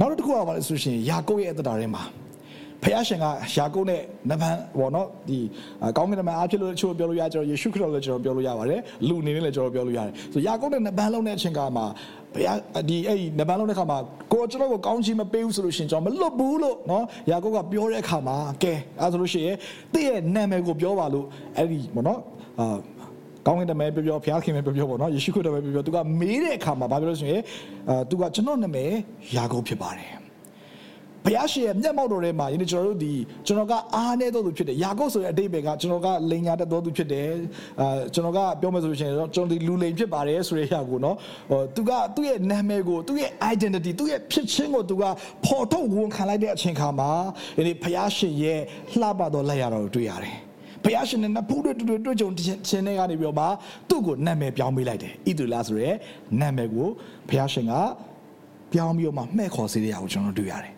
[0.00, 2.02] နောက်တစ်ခုကဘာလဲဆိုရှင်ယာကုပ်ရဲ့အသက်တာထဲမှာ
[2.82, 5.38] ဖယားရှင်ကယာကုပ်နဲ့နဗန်ဘောနော်ဒီ
[5.96, 11.86] ကောင်းကင်နဗန်အားဖြစ်လို့ချိုးပြောလို့ရကျွန်တော်ယေရှုခရစ်တော်လည်းကျွန်တော်ပြောလို့ရပါတယ်လူအနေနဲ့လည်းကျွန်တော်ပြောလို့ရတယ်ဆိုယာကုပ်နဲ့နဗန်လုံးတဲ့အချိန်ကမှာ
[12.34, 12.58] ဘုရား
[12.88, 13.98] ဒီအဲ့ဒီနဗန်လုံးတဲ့ခါမှာ
[14.32, 19.56] ကိုကျွန်တော်ကိုကောင်းချီးမပေးဘူးဆိုလို့ရှင်ကျွန်တော်မလွတ်ဘူးလို့နော်ယာကုပ်ကပြောတဲ့အခါမှာကဲအဲဆိုလို့ရှိရင်
[19.92, 22.20] တည့်ရဲ့နာမည်ကိုပြောပါလို့အဲ့ဒီဘောနော်
[22.60, 22.76] အာ
[23.48, 27.42] ကောင်းကင်တမဲပြောပြောဘုရားခင်မဲပြောပြောပေါ့နော်ယေရှုခရစ်တော်ပဲပြောပြောသူကမေးတဲ့အခါမှာဘာပြောလို့ဆိုရင်
[27.88, 28.92] အာသူကကျွန်တော်နာမည်
[29.36, 30.10] ယာကုပ်ဖြစ်ပါတယ်
[31.24, 33.14] ဘုရားရှင်ရဲ့မျက်မှောက်တော်ထဲမှာယနေ့ကျွန်တော်တို့ဒီ
[33.46, 37.28] ကျွန်တော်ကအားနည်းသောသူဖြစ်တယ်။ယာကုပ်ဆိုတဲ့အတိတ်ပဲကကျွန်တော်ကလိန်ညာတတ်သောသူဖြစ်တယ်။
[37.80, 41.16] အာကျွန်တော်ကပြောမယ်ဆိုလို့ရှိရင်ကျွန်တော်ဒီလူလိန်ဖြစ်ပါတယ်ဆိုတဲ့အရာကိုနော်
[41.50, 45.04] ဟိုသူကသူ့ရဲ့နာမည်ကိုသူ့ရဲ့ identity သူ့ရဲ့ဖြစ်ချင်းကိုသူက
[45.44, 47.10] ပေါ်ထုတ်ဝန်ခံလိုက်တဲ့အချိန်ခါမှာ
[47.58, 48.60] ယနေ့ဘုရားရှင်ရဲ့
[49.00, 50.36] လှပသောလက်ရတော်ကိုတွေ့ရတယ်။
[50.84, 52.40] ဘုရားရှင်နဲ့ဖူးတွေ့တွေ့တွေ့ကြုံခြ
[52.76, 53.46] င်းတွေကနေပြီးတော့မှ
[53.88, 55.90] သူ့ကိုနာမည်ပြောင်းပေးလိုက်တယ်။ဣသလာဆိုရဲ
[56.40, 56.88] နာမည်ကို
[57.28, 57.74] ဘုရားရှင်က
[58.72, 60.72] ပြောင်းပြီးတော့မှမှဲ့ခေါ်စေတဲ့အရာကိုကျွန်တော်တွေ့ရတယ်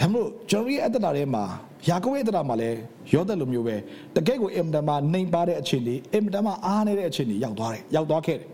[0.00, 1.44] ဒါမို့ကျွန်တော်ရဲ့အတ္တတာထဲမှာ
[1.88, 2.78] ယာကုပ်ရဲ့အတ္တတာမှာလည်း
[3.12, 3.76] ရောသက်လိုမျိုးပဲ
[4.16, 8.46] တကယ့်ကိုအင်မတန်မှနှိမ်ပါတဲ့အခြေအနေအင်မတန်မှအားနေတဲ့အခြေအနေရောက်သွားတယ်ရောက်သွားခဲ့တယ်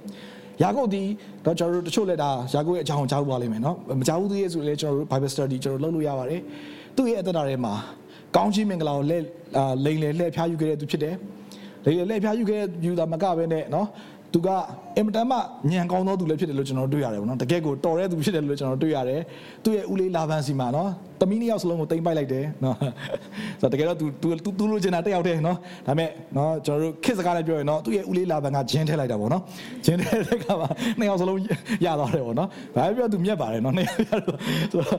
[0.62, 1.02] ယာကုပ်ဒီ
[1.44, 6.40] တော့ကျွန်တော်တို့တချို့လည်းဒါယာကုပ်ရဲ့အကြောင်းကြားပါလိမ့်မယ်နော်မကြားဘူးသေးရဲ့ဆိုလည်းကျွန်တော်တို့ Bible study ကျွန်တော်လုပ်လို့ရပါတယ်
[6.96, 7.74] သူ့ရဲ့အတ္တတာထဲမှာ
[8.36, 9.24] ကောင်းချီးမင်္ဂလာကိုလက်
[9.84, 11.16] လိန်လေလှည့်ဖျားယူခဲ့တဲ့သူဖြစ်တယ်
[11.84, 13.86] လိန်လေလှည့်ဖျားယူခဲ့တဲ့ယူတာမကပဲနဲ့နော်
[14.32, 14.48] သူက
[14.96, 15.36] အင်မတန်မှ
[15.70, 19.20] ညံကောင်းသောသူလည်းဖြစ်တယ်လို့ကျွန်တော်တွေ့ရတယ်ဗောနော်တကယ်ကိုတော်တဲ့သူဖြစ်တယ်လို့ကျွန်တော်တွေ့ရတယ်
[19.64, 22.76] သူ့ရဲ့ဦးလေးလာဗန်စီမှာနော်တမီးနှစ်ယောက်စလုံးကိုတိမ့်ပိုက်လိုက်တယ်နော်
[23.60, 29.42] ဆိုတော့တကယ်တော့သူသူသူလိုချင်တာတက်ရောက်တယ်နော်ဒါပေမဲ့နော်ကျွန်တော်တို့ခစ်စကားနဲ့ပြောရင်နော်သူ့ရဲ့ဦးလေးလာဗန်ကဂျင်းထည့်လိုက်တာဗောနော်
[29.84, 31.38] ဂျင်းထည့်တဲ့ကမှာနှစ်ယောက်စလုံး
[31.84, 34.38] ရသွားတယ်ဗောနော်ဒါပဲပြောသူမြက်ပါတယ်နော်နှစ်ယောက်ရတော့
[34.72, 34.98] ဆိုတော့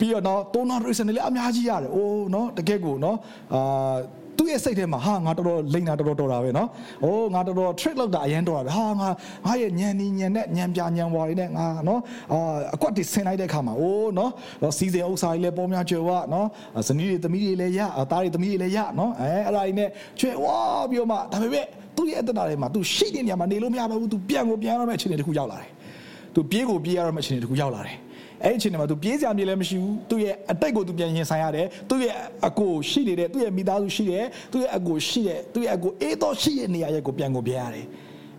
[0.00, 3.16] ပြီးတော့နော်တိုးနာရိစန်လည်းအများကြီးရတယ်အိုးနော်တကယ်ကိုနော်
[3.54, 3.94] အာ
[4.38, 6.68] သူ့ရဲ့စိတ်ထဲမှာဟာငါတော်တော်လိမ့်တာတော်တော်တော်တာပဲနော်။
[7.04, 9.08] အိုးငါတော်တော် trick လောက်တာအရင်တော်တာပဲ။ဟာငါ
[9.46, 12.00] ငါရဲ့ညံနေညံနဲ့ညံပြညံဝါတွေနဲ့ငါနော်
[12.32, 14.30] အာအကွက်တွေဆင်လိုက်တဲ့အခါမှာအိုးနော်
[14.78, 16.46] စီစဉ်ဥစ္စာတွေလည်းပေါ်များကျွယ်ဝနော်
[16.88, 19.88] ဇနီးတွေသမီးတွေလည်းရသားတွေသမီးတွေလည်းရနော်အဲအဲ့ဒါတွေနဲ့
[20.20, 20.46] ကျွယ်ဝ
[20.90, 21.64] ပြီးတော့မှဒါပေမဲ့
[21.96, 25.68] သူ့ရဲ့အတ္တတွေမှာသူရှိတဲ့နေရာမှာနေလို့မရတော့ဘူးသူပြန်ကိုပြန်ရမယ့်အခြေအနေတစ်ခုရောက်လာတယ်။
[26.34, 27.96] သူပြေးကိုပြေးရမယ့်အခြေအနေတစ်ခုရောက်လာတယ်။
[28.44, 32.14] အဲ့ဒီအချိန်မှာသူပြေးစရာမြေလည်းမရှိဘူးသူ့ရဲ့အတိတ်ကိုသူပြန်ရင်ဆိုင်ရတယ်သူ့ရဲ့
[32.46, 37.86] အကိုရှိနေတဲ့သူ့ရဲ့မိသားစုရှိတယ်သူ့ရဲ့အကိုရှိတဲ့သူ့ရဲ့အကိုအေးတော့ရှိတဲ့နေရာရဲ့ကိုပြန်ကိုပြန်ရတယ်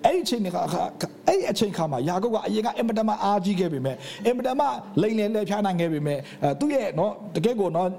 [0.05, 0.47] အဲ့ဒီအချိန်က
[1.27, 4.65] အဲ့ဒီအချိန်ခါမှာယာကုပ်ကအရင်ကအင်မတန်မှအားကြီးခဲ့ပေမဲ့အင်မတန်မှ
[5.01, 6.19] လိမ့်လည်လှည့်ဖြားနိုင်ခဲ့ပေမဲ့
[6.59, 7.89] သူ့ရဲ့နော်တကယ့်ကိုနော်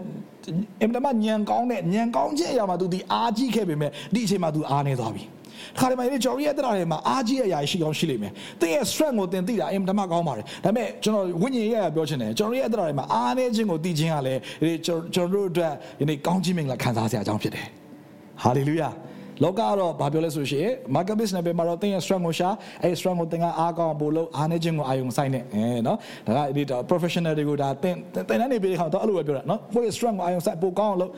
[0.83, 5.25] အင်မတန်မှညံကောင်းတဲ့ညံကောင်းခြင်းအရာမှာသူဒီအားကြီးခဲ့ပေမဲ့ဒီအချိန်မှာသူအားနေသွားပြီ။
[5.79, 17.67] ခါရမိုင်ဂျော်ရီရဲ့တရားတွေမှာအားကြီးအရာရှိကောင်းရှိလိမ့်မယ်။တင်းရဲ့ strength ကိုတင်သိတာအင်မတန်မှကောင်းပါတယ်။ဒါပေမဲ့ကျွန်တော်ဝိညာဉ်ရဲ့ပြောချင်တယ်ဂျော်ရီရဲ့တရားတွေမှာအားနေခြင်းကိုသိခြင်းကလည်းဒီကျွန်တော်တို့အတွက်ဒီနေ့ကောင်းခြင်းမင်္ဂလာခံစားစရာအကြောင်းဖြစ်တယ်။
[18.43, 18.91] ဟာလေလုယာ။
[19.45, 22.49] လောကကတော့ဘာပြောလဲဆိုရှင် marketplace နဲ့ပဲမှာတော့တင်းရဲ့ strength ကိုရှာ
[22.83, 31.11] အဲ strength ကိုတင်ကအားကောင်းဖို့လို့အားနေခြင်းကိုအာယုံဆိုင်နေအဲနော်ဒါကဒီ professional တွေကိုဒါတင်တင်တန်းနေပြီးခါတော့အဲ့လိုပဲပြောတာနော်ကိုယ့်ရဲ့ strength ကိုအာယုံဆိုင်ပိုကောင်းအောင်လို့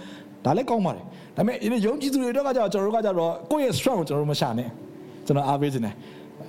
[0.45, 1.05] ဒါလည်းကောင်းပါတယ်
[1.37, 4.69] ဒါပေမဲ့ယုံကြည်သူတွေတော့ကကြတော့ကျွန်တော်တို့ကကြတော့ကိုယ့်ရဲ့ strength ကိုကျွန်တော်တို့မရှာနဲ့
[5.27, 5.95] ကျွန်တော်အားပေးခြင်းတယ်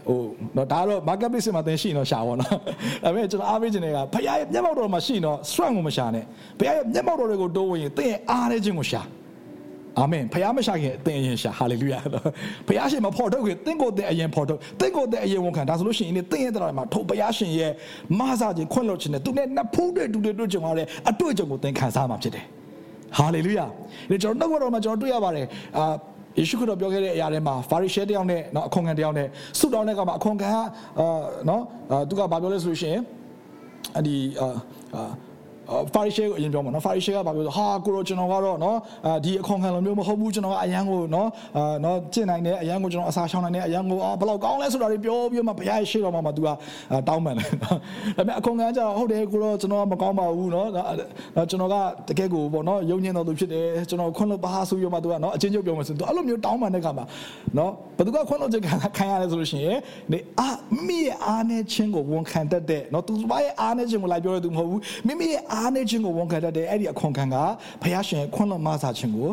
[0.08, 0.20] ဟို
[0.58, 2.50] တော့ဒါတော့ marketplace မှာသင်ရှိရင်တော့ရှာပါတော့
[3.04, 6.24] ဒါပေမဲ့ကျွန်တော်အားပေးခြင်းတွေကဖခင်ရဲ့မျက်မှောက်တော်မှာရှိရင်တော့ strength ကိုမရှာနဲ့
[6.58, 9.02] ဖခင်ရဲ့မျက်မှောက်တော်တွေကိုတိုးဝင်ရင်သင်ရဲ့အားနေခြင်းကိုရှာ
[10.00, 12.00] အာမင်ဖခင်မရှာခင်အသင်အရင်ရှာဟာလေလုယာ
[12.68, 17.72] ဖခင်ရှင်မဖော်ထုတ်ခင်သင်ကိုသင်အရင်ဖော်ထုတ်သင်ကိုသင်အရင်ဝန်ခံဒါဆိုလို့ရှိရင်သင်ရဲ့တရားမှာထိုဖခင်ရှင်ရဲ့
[18.20, 22.46] မဆာခြင်းခွင့်လွှတ်ခြင်းနဲ့သူနဲ့နှစ်ဖူးတွေတူတွေတွေ့ကြုံရတဲ့အတွေ့အကြုံကိုသင်ခံစားမှာဖြစ်တယ်
[23.19, 23.67] ဟာလေလုယာ
[24.11, 25.47] ဒီကျွန်တော်နှုတ်တော်မှာကျွန်တော်တွေ့ရပါတယ်
[25.79, 25.95] အာ
[26.39, 29.29] ယေရှုခရစ်တော်ပြောခဲ့တဲ့အရာတွေမှာဖာရိရှဲတယောက်နဲ့เนาะအခွန်ခံတယောက်နဲ့
[29.59, 30.55] ဆုတောင်းတဲ့ကမှာအခွန်ခံက
[31.01, 31.63] အာเนาะ
[32.09, 33.03] သူကဘာပြောလဲဆိုလို့ရှိရင်
[33.99, 35.11] အဒီအာ
[35.95, 38.77] ဖာရိရှဲကိုအရင်ပြောမှာနော်ဖာရိရှဲကဘာပြောဟာကိုရောကျွန်တော်ကတော့နော်
[39.25, 46.49] ဒီအခွန်ခံလိုမျိုးမဟုတ်ဘူးကျွန်တော်ကအရန်ကိုနော်အာနော်ကျင့်နိုင်တယ်အရန်ကိုကျွန်တော်အစာရှောင်နိုင်တယ်အရန်ကိုဘယ်လောက်ကောင်းလဲဆိုတာတွေပြောပြီးမှဘုရားရဲ့ရှေ့တော်မှာမှ तू က
[47.09, 47.73] တောင်းပန်တယ်ဒါ
[48.17, 50.69] ပေမဲ့အခွန်ခံကြတော့ဟုတ်တယ်ကိုရောကျွန်တော်ကမကောင်းပါဘူးနော်
[51.51, 51.77] ကျွန်တော်က
[52.09, 57.05] တကယ်ကိုပေါ့နော်ယုံညံ့တော်သူဖြစ်တယ်ကျွန်တော်ခွင့်လို့ပါဆိုပြီးမှ तू ကနော်အချင်းချင်းပြောမှဆို तू အဲ့လိုမျိုးတောင်းပန်တဲ့ခါမှာ
[57.59, 58.63] နော်ဘယ်သူကခွင့်လို့ခြင်း
[58.97, 59.79] ခံရတယ်ဆိုလို့ရှိရင်
[60.13, 60.49] နေအာ
[60.87, 67.36] မိရဲ့အားနဲ့ချင်းကိုဝန်ခံတတ်တဲ့နော် तू ဘာရဲ့အားနဲ့ချင်းကိုလိုက်ပြောရသူမဟုတ်ဘူးမိမိရဲ့ အားနဲ့ခြင်းကိုဝန်ခံတတ်တဲ့အဲ့ဒီအခွန်ခံက
[67.82, 69.30] ဘုရားရှင်ခွင့်လွှတ်မဆာခြင်းကို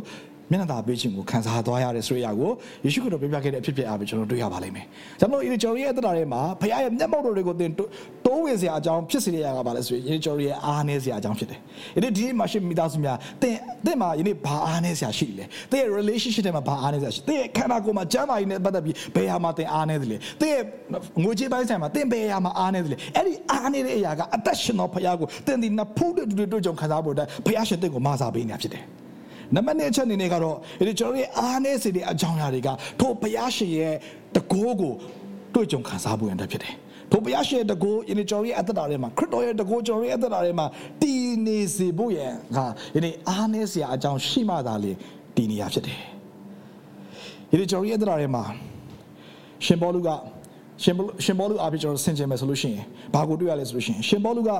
[0.50, 2.50] မျက်နှာသာပေးခြင်းကိုခံစားသွားရတဲ့ဆိုရကို
[2.84, 4.86] ယေရှုခရစ်တော်ပြပြခဲ့တဲ့အဖြစ်ဖြစ်အားဖြင့်ကျွန်တော်တွေ့ရပါလိမ့်မယ်။
[5.20, 11.58] ကျွန်တော်ဒီကျွန်တော်ရဲ့အတ္တတွေမှာဘုရားရဲ့မျက်မှောက်တော်တွေကိုတင်တိုးဝင်စရာအကြောင်းဖြစ်စေရတာကပါလဲဆိုရင်ကျွန်တော်ရဲ့အားနည်းစရာအကြောင်းဖြစ်တယ်။
[11.94, 20.64] ဒီနေ့ဒီမှာရှိမိသားစုများတင်တင်မှာယနေ့ဘာအားနည်းစရာရှိလဲ။တင်ရဲ့ relationship တွေမှာဘာအားနည်းစရာရှိ။တင်ရဲ့ခန္ဓာကိုယ်မှာကျမ်းမာရေးနဲ့ပတ်သက်ပြီးဘယ်ဟာမှာတင်အားနည်းတယ်လဲ။တင်ရဲ့
[21.22, 28.84] ငွေကြေးပိုင်းဆိုင်မှာတင်ဘယ်ဟာမှာအားနည်းတယ်လဲ။အဲ့ဒီအားနည်းတဲ့အရာကအသက်ရှင်တော်ဘုရားကိုတင်ဒီနဖူးတွေတွေတွေ့ကြုံခံစားဖို့အတွက်ဘုရားရှင်တင့်ကိုမဆာပေးနေတာဖြစ်တယ်။
[29.54, 30.56] နံပါတ်1အချက်အနေနဲ့ကတော့
[30.88, 32.68] ဒီကျွန်တော်ရဲ့အားနည်းစေတဲ့အကြောင်းအရာတွေက
[33.00, 33.94] ထိုဘုရားရှင်ရဲ့
[34.36, 34.92] တကိုးကို
[35.54, 36.74] တွေ့ကြုံခံစားဖို့ရတဲ့ဖြစ်တယ်။
[37.10, 40.66] ထိုဘုရားရှင်ရဲ့တကိုးယနေ့ကျွန်တော်ရဲ့အသက်တာထဲမှာခရစ်တော်ရဲ့တကိုးကျွန်တော်ရဲ့အသက်တာထဲမှာ
[41.02, 42.64] တည်နေစေဖို့ရန်ဟာ
[42.96, 44.92] ယနေ့အားနည်းစရာအကြောင်းရှိမှသာလေ
[45.36, 45.98] တည်နေရဖြစ်တယ်။
[47.52, 48.44] ယနေ့ကျွန်တော်ရဲ့အသက်တာထဲမှာ
[49.64, 50.08] ရှင်ဘောလူက
[50.82, 52.84] ရှင်ရှင်ဘောလူအားဖြင့်ကျွန်တော်ဆင်ခြင်မယ်ဆိုလို့ရှိရင်
[53.14, 54.50] ဘာကိုတွေ့ရလဲဆိုလို့ရှိရင်ရှင်ဘောလူက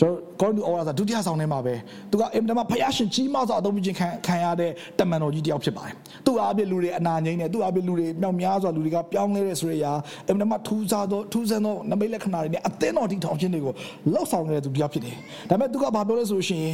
[0.00, 1.74] ကျွန်တော်ကောင်းတူအော်ရာဒုတိယဆောင်ထဲမှာပဲ
[2.10, 5.94] သူကအင်မတန်မှဖယားရှင်ကြီးမားစွာအသုံးပြုခြင်းခံခံရတဲ့တမန်တော်ကြီးတယောက်ဖြစ်ပါတယ်
[6.26, 9.92] သူ့အားဖြင့်လူတွေအနာငိမ့်နေသူ့အားဖြင့်လူတွေမြောက်များစွာလူတွေကပြောင်းလဲတဲ့ဆိုရရာ
[10.28, 13.72] အင်မတန်မှထူးခြားသောထူးဆန်းသောနမိတ်လက္ခဏာတွေနဲ့အသင်းတော်တီထောင်ခြင်းတွေကို
[14.14, 15.16] လောက်ဆောင်နေတဲ့သူတယောက်ဖြစ်တယ်
[15.48, 16.66] ဒါပေမဲ့သူကဘာပြောလဲဆိုရှင်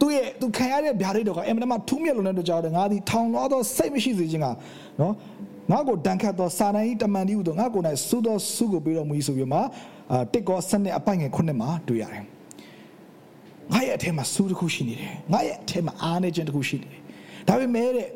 [0.00, 4.46] သူရဲ့သူခံရတဲ့ဗျာဒိတ်တော်ကအင်မတန်မှထူးမြတ်လုံတဲ့ကြောင့်ငါဒီထောင်လွှားသောစိတ်မရှိစေခြင်းက
[5.00, 5.14] နော်
[5.70, 9.62] ငါ့ကိုတန်ခတ်သောစာနိုင်တမန်ဒီဟုသောငါ့ကိုယ်၌စူးသောစုကိုပေးတော်မူ၏ဆိုပြီးမှအာ
[10.32, 12.24] တစ်ကောစနစ်အပိုင်ငယ်ခုနှစ်မှာတွေ့ရတယ်
[13.72, 17.00] ငါရဲ့အထက်မှာစူးတစ်ခုရှိနေတယ်ငါရဲ့အထက်မှာအားနေခြင်းတစ်ခုရှိနေတယ်
[17.48, 18.08] ဒါပေမဲ့တဲ့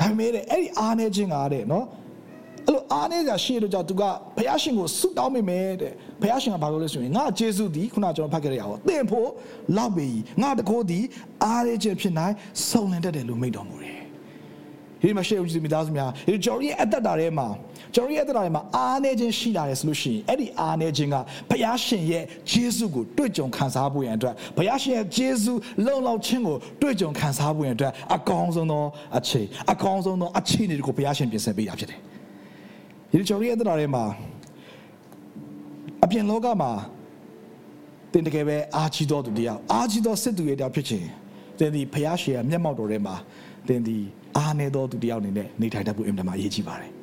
[0.00, 1.86] ဒါပေမဲ့တဲ့အဲ့ဒီအားနေခြင်းကတဲ့နော်
[2.66, 4.02] အဲ့လိုအားနေကြရှိလို့ကြောင့်သူက
[4.36, 9.28] ဘုရားရှင်ကိုဆုတောင်းမိမယ်တဲ့ဘုရားရှင်ကဘာလို့လဲဆိုရင်ငါဂျေစုသည်ခုနကျွန်တော်ဖတ်ခဲ့ရအောင်သင်ဖို့
[9.76, 10.08] လောက်ပြီ
[10.42, 11.04] ငါတကိုးသည်
[11.44, 12.34] အားနေခြင်းဖြစ်နိုင်
[12.68, 14.00] စုံလင်တတ်တယ်လို့မိန့်တော်မူတယ်
[15.02, 17.48] ဒီမှာရှေ့ဦးကြီးမိသားစုများဒီကျွန်တော်ရဲ့အသက်တာထဲမှာ
[17.94, 21.16] ကျွန်တော်ရဲ့အသက်တာထဲမှာအားနေခြင်းရှိလာတယ်ဆိုလို့ရှိရင်အဲ့ဒီအားနေခြင်းက
[21.50, 25.52] ဘုရားရှင်ရဲ့ဂျေစုကိုတွေ့ကြုံခံစားဖို့ရန်အတွက်ဘုရားရှင်ရဲ့ဂျေစု
[25.86, 28.84] လုံလောက်ခြင်းကိုတွေ့ကြုံခံစားဖို့ရန်အတွက်အကောင်းဆုံးသော
[29.18, 32.00] အခြေအကောင်းဆုံးသောအခြေအနေတွေကိုဘုရားရှင်ပြင်ဆင်ပေးတာဖြစ်တယ်
[33.10, 34.04] ဒီကျွန်တော်ရဲ့အသက်တာထဲမှာ
[36.04, 36.72] အပြင်လောကမှာ
[38.12, 41.06] တင်တကယ်ပဲအာချီတော်သူတရားအာချီတော်စစ်သူရဲ့တရားဖြစ်ခြင်း
[41.58, 43.14] တင်ဒီဘုရားရှင်ရဲ့မျက်မှောက်တော်ထဲမှာ
[43.68, 43.96] တင်ဒီ
[44.36, 46.99] အားနေသောသူတယောက်အနေနဲ့နေထိုင်တတ်ဖို့အင်မတန်မှအရေးကြီးပါတယ်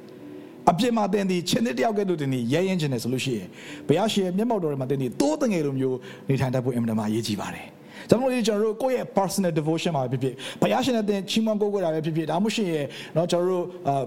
[0.70, 3.48] အပြစ်မှာတင်ဒီချင်းတဲ့တယောက်ကဲ့သို့တင်ဒီရဲရင်ခြင်းနဲ့ဆိုလို့ရှိရင်
[3.88, 5.98] ဘုရားရှင်ရဲ့မျက်မှောက်တော်ထဲမှာတင်ဒီတိုးတငယ်လိုမျိုး
[6.30, 7.68] နေထိုင်တတ်ဖို့အင်မတန်မှအရေးကြီးပါတယ်။
[8.11, 12.85] ဒါမှမဟုတ်ကျွန်တော်တို့ကိုယ့်ရဲ့ personal devotion မှာဖြစ်ဖြစ်ဘုရားရှင်နဲ့တင်ချီးမွမ်းကိုးကွယ်တာပဲဖြစ်ဖြစ်ဒါမှမဟုတ်ရင်
[13.15, 13.65] เนาะကျွန်တော်တို့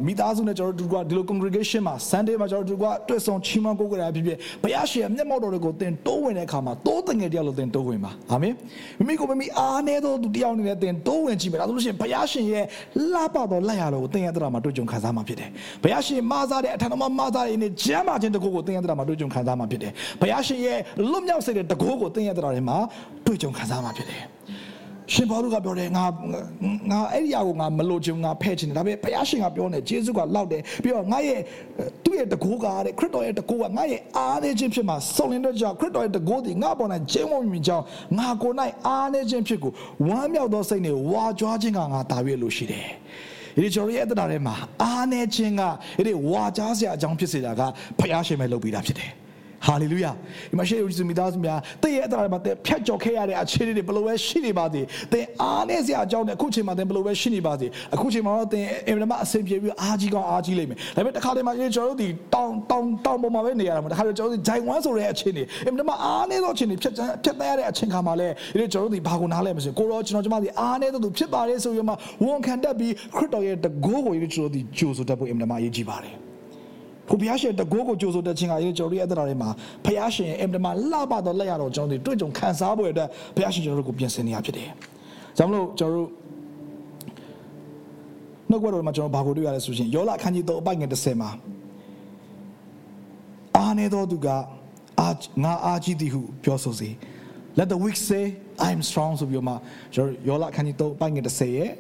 [0.08, 8.54] မိသားစုနဲ့ကျွန်တော်တို့ဒီလို congregation မှာ Sunday မှာကျွန်တော်တို့ကတွေ့ဆုံချီးမွမ်းကိုးကွယ်တာပဲဖြစ်ဖြစ်ဘုရားရှင်ရဲ့မျက်မှောက်တော်တွေကိုတင်တိုးဝင်တဲ့အခါမှာတိုးတငယ်တယောက်လို့တင်တိုးဝင်ပါအာမင်
[8.98, 12.66] မိမိကိုမိမိအားနေသောသူတယောက်အနေနဲ့တင်တိုးဝင်ကြည့်မယ်ဒါဆိုလို့ရှိရင်ဘုရားရှင်ရဲ့
[13.12, 15.50] လှပတော်လက်ရတော်ကိုတင်ရတဲ့မှာတွေ့ကြုံခံစားမှာဖြစ်တယ်
[15.84, 19.92] ဘုရားရှင်မဆားတဲ့အထံတော်မှာမဆားတဲ့နေ့ကျမ်းမာခြင်းတကူကိုတင်ရတဲ့မှာတွေ့ကြုံခံစားမှာဖြစ်တယ်
[20.22, 20.80] ဘုရားရှင်ရဲ့
[21.12, 22.78] လွတ်မြောက်စေတဲ့တကူကိုတင်ရတဲ့မှာ
[23.26, 24.25] တွေ့ကြုံခံစားမှာ ဖြစ်တယ်
[25.13, 26.05] ရှင်ဘောလူကပြောတယ်ငါ
[26.91, 31.41] ငါအဲ့ဒီအရာကိုငါမလို့ချင်ငါဖဲ့ချင်တယ်ဒါပေမဲ့ဘုရားရှင်ကပြောနေဂျေဇုကလောက်တယ်ပြီးတော့ငါရဲ့
[32.05, 37.85] သူ့ရဲ့တကူကတဲ့ခရစ်တော်ရဲ့တကူကငါရဲ့အားနေခြင်းဖြစ်မှာစုံလင်တဲ့ကြောင့်ခရစ်တော်ရဲ့တကူဒီငါပေါ်၌ကျင်းဝမြင်ကြောင်း
[38.19, 39.73] ငါကိုယ်၌အားနေခြင်းဖြစ်ကို
[40.09, 42.87] ဝမ်းမြောက်သောစိတ်နဲ့ဝါကြွားခြင်းကငါတာ၍လို့ရှိတယ်
[43.57, 45.63] ဒီကျွန်တော်ရဲ့အတ္တထဲမှာအားနေခြင်းက
[46.07, 47.63] ဒီဝါကြားစရာအကြောင်းဖြစ်စေတာက
[47.99, 49.11] ဘုရားရှင်ပဲလုပ်ပေးတာဖြစ်တယ်
[49.67, 50.11] ဟာလေလုယာ
[50.51, 66.93] ဒီမှာရှေ့ဦးစုမိသားစုများတည့်ရဲ့အတ္တမှာတဲ့ဖြတ်ကျော်ခဲ့ရတဲ့အခြေအနေတွေဘယ်လိုပဲရှိနေပါသေးသင်အားနဲ့စရာအကြောင်းနဲ့အခုချိန်မှာသင်ဘယ်လိုပဲရှိနေပါသေးအခုချိန်မှာတော့သင်အင်မတန်အဆင်ပြေပြီးအားကြီးကောင်းအားကြီးလိမ့်မယ်ဒါပေမဲ့တစ်ခါတည်းမှာကျွန်တော်တို့ဒီတောင်တောင်တောင်ပေါ်မှာပဲနေရတာမှာတစ်ခါတည်းကျွန်တော်တို့ဂျိုင်ဝမ်းဆိုတဲ့အခြေအနေအင်မတန်အားနဲ့သောအခြေအနေဖြတ်
[67.25, 71.95] ဖြတ်တန်းရတဲ့အချိန်ခါမှာလဲဒီကျွန်တော်တို့ဒီဘာကိုနားလဲမစကိုတော့ကျွန်တော်ကျွန်မဒီအားနဲ့သောသူဖြစ်ပါတယ်ဆိုပြီးမှ
[72.25, 76.30] ဝန်ခံတတ်ပြီးခရစ်တော်ရဲ့တကိုးကိုကျွန်တော်တို့ဒီဂျိုဆိုတတ်ဖို့အင်မတန်အရေးကြီးပါတယ်
[77.11, 79.51] ကိုဘုရားရှင်တကိုးကိုကြိုးဆိုတဲ့ချင်းကရေကျွန်တော်ရဲ့အသက်တာတွေမှာ
[79.85, 84.69] ဘုရားရှင်ရဲ့အင်တမလှပတော့လက်ရတော့ကျွန်တော်တို့တွေ့ကြုံခံစားဖို့အတွက်ဘုရားရှင်ကျွန်တော်တို့ကိုပြင်ဆင်နေရဖြစ်တယ်။
[85.39, 86.09] ဒါမလို့ကျွန်တော်တို့
[88.51, 91.31] နှုတ်ကပတော်မှာကျွန်တော်ဘာကိုတွေ့ရလဲဆိုရှင်ယောလအခန်းကြီး3အပိုက်ငယ်30မှာ
[93.57, 94.29] အာနေတော်သူက
[95.01, 95.09] အာ
[95.45, 96.91] ငါအာကြီးသည်ဟုပြောဆိုစေ
[97.59, 98.25] Let the weak say
[98.67, 99.55] I am strong ဆိုပြီးမှ
[99.95, 101.71] ကျွန်တော်ယောလအခန်းကြီး3အပိုက်ငယ်30ရဲ့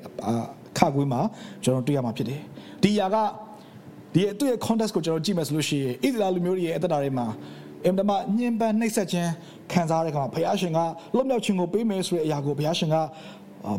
[0.78, 1.20] ခါကွေးမှာ
[1.64, 2.40] ကျွန်တော်တွေ့ရမှာဖြစ်တယ်။
[2.82, 3.16] ဒီຢာက
[4.14, 7.26] ဒီသူ့ရဲ့ context ကိုကျွန်တော်ကြည့်မယ်ဆိုလို့ရှိရင်ဣသရေလလူမျိုးတွေရဲ့အသက်တာတွေမှာ
[7.84, 9.30] အင်တမညင်ပန်းနှိပ်စက်ခြင်း
[9.72, 10.78] ခံစားရတဲ့အခါမှာဘုရားရှင်က
[11.14, 12.96] လွတ်မြောက်ခြင်းကိုပေးမယ်ဆိုတဲ့အရာကိုဘုရားရှင်က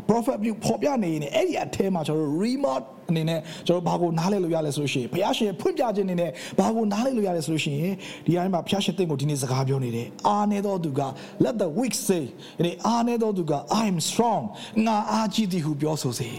[0.08, 7.94] prophet ပြုဖော်ပြနေနေအဲ့ဒီအထဲမှာကျွန်တော်တို့ remote အနေနဲ့ကျွန်တော်ဘာကိုနားလဲလို့ရလဲဆိုလို့ရှိရင်ဘုရားရှင်ဖွင့်ပြခြင်းအနေနဲ့ဘာကိုနားလဲလို့ရလဲဆိုလို့ရှိရင်
[8.26, 11.00] ဒီအတိုင်းမှာဘုရားရှင်တင့်ကိုဒီနေ့စကားပြောနေတယ်အာနေတော်သူက
[11.44, 12.24] let the weak say
[12.64, 14.42] ဒီအာနေတော်သူက I am strong
[14.86, 16.30] ငါအားကြီးသည်ဟုပြောဆိုစေ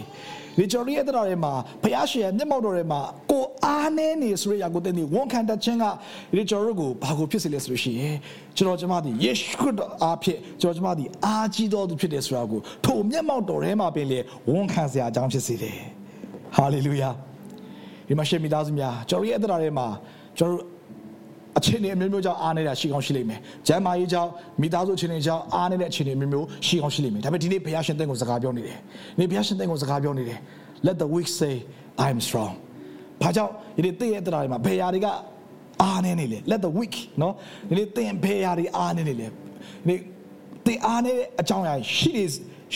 [0.57, 3.01] ဒီကျွန်တော်ရဲ့တရားတွေမှာဘုရားရှင်ရဲ့မျက်မှောက်တော်တွေမှာ
[3.31, 5.85] ကိုအားနေနေဆိုရရကိုတဲ့ဒီဝန်ခံတတ်ခြင်းက
[6.35, 8.15] ဒီကျွန်တော်တို့ကိုဘာကိုဖြစ်စေလဲဆိုလို့ရှိရင်
[8.57, 15.77] ကျွန်တော်ကျမသည်ယေရှုခရစ်တော်အားဖြင့်ကျွန်တော်ကျမသည်အားကြီးတော်သူဖြစ်တယ်ဆိုတာကိုထိုမျက်မှောက်တော်ထဲမှာပင်လေဝန်ခံစရာအကြောင်းဖြစ်စေတယ်
[16.55, 17.09] ဟာလေလုယာ
[18.07, 19.87] ဒီမှာရှင်မိသားစုများကျွန်တော်ရဲ့တရားတွေမှာ
[20.37, 20.72] ကျွန်တော်
[21.57, 24.31] အခြေအနေအမျိုးမျိုးကြောင့်အားနေတာရှိကောင်းရှိလိမ့်မယ်။ကျမ်းမာရေးကြောင့်
[24.61, 28.77] မိသားစုအခြေအနေကြောင့်အားနေတဲ့အခြေအနေအမျိုးမျိုးရှိကောင်းရှိလိမ့်မယ်။ဒါပေမဲ့ဒီနေ့ဘုရားရှင်တင့်ကိုစကားပြောနေတယ်။
[29.19, 30.39] ဒီဘုရားရှင်တင့်ကိုစကားပြောနေတယ်။
[30.87, 31.53] Let the weak say
[32.05, 32.53] I am strong
[33.21, 35.07] ။ဘာကြောင့်ဒီနေ့တည့်ရဲ့တရားတွေမှာဘယ်ရာတွေက
[35.83, 37.33] အားနေနေလဲ Let the weak နော်
[37.69, 39.27] ဒီနေ့တင့်ဘယ်ရာတွေအားနေနေလဲ။
[39.87, 39.95] ဒီ
[40.65, 42.25] တင်အားနေတဲ့အကြောင်းအရာရှိနေ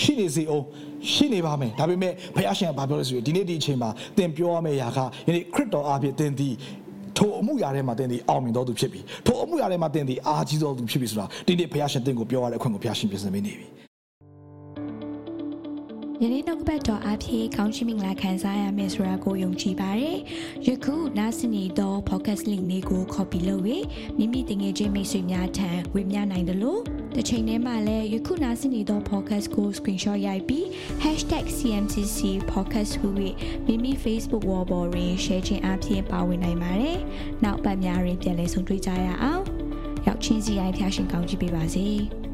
[0.02, 0.64] ရှိနေစေအောင်
[1.12, 6.54] ရှိနေပါမယ်ဒါပေမဲ့ဘုရားရှင်ကဘာပြောလဲဆိုရင်ဒီနေ့ဒီအချိန်မှာသင်ပြောရမယ့်ຢာကယနေ့ခရစ်တော်အားဖြင့်သင်သည်
[7.18, 13.87] ထိုအမှုရာထဲမှာတင်သည်အောင်မြင်တော်သူဖြစ်ပြီထိုအမှုရာထဲမှာတင်သည်အားကြီးတော်သူဖြစ်ပြီဆိုတာဒီနေ့ဘုရားရှင်တင့်ကိုပြောရတဲ့အခွင့်ကိုဘုရားရှင်ပြင်ဆင်ပေးနေပြီ
[16.24, 20.18] ယနေ့နောက်ကပတ်တော်အဖြစ်ကောင်းချီးမင်္ဂလာခံစားရမယ်ဆိုတာကိုယုံကြည်ပါတယ်။
[20.68, 23.84] ယခုနားဆင်နေသော podcast link လေးကို copy လုပ်ပြီး
[24.18, 26.82] မိမိတင်ငယ်ချင်းမိတ်ဆွေများထံဝေမျှနိုင်တယ်လို့
[27.16, 30.66] တစ်ချိန်တည်းမှာလည်းယခုနားဆင်နေသော podcast ကို screenshot ရိုက်ပြီး
[31.58, 32.20] #CMCC
[32.52, 33.10] podcast ဟု၍
[33.68, 36.98] မိမိ Facebook wall ပေါ်တွင် share ခြင်းအပြင်ပါဝင်နိုင်ပါတယ်။
[37.44, 39.44] နောက်ပတ်များတွင်ပြန်လည်ဆုံတွေ့ကြရအောင်။
[40.08, 41.90] ရောက်ချင်းစီတိုင်းဖျားရှင်ကောင်းချီးပေးပါစေ။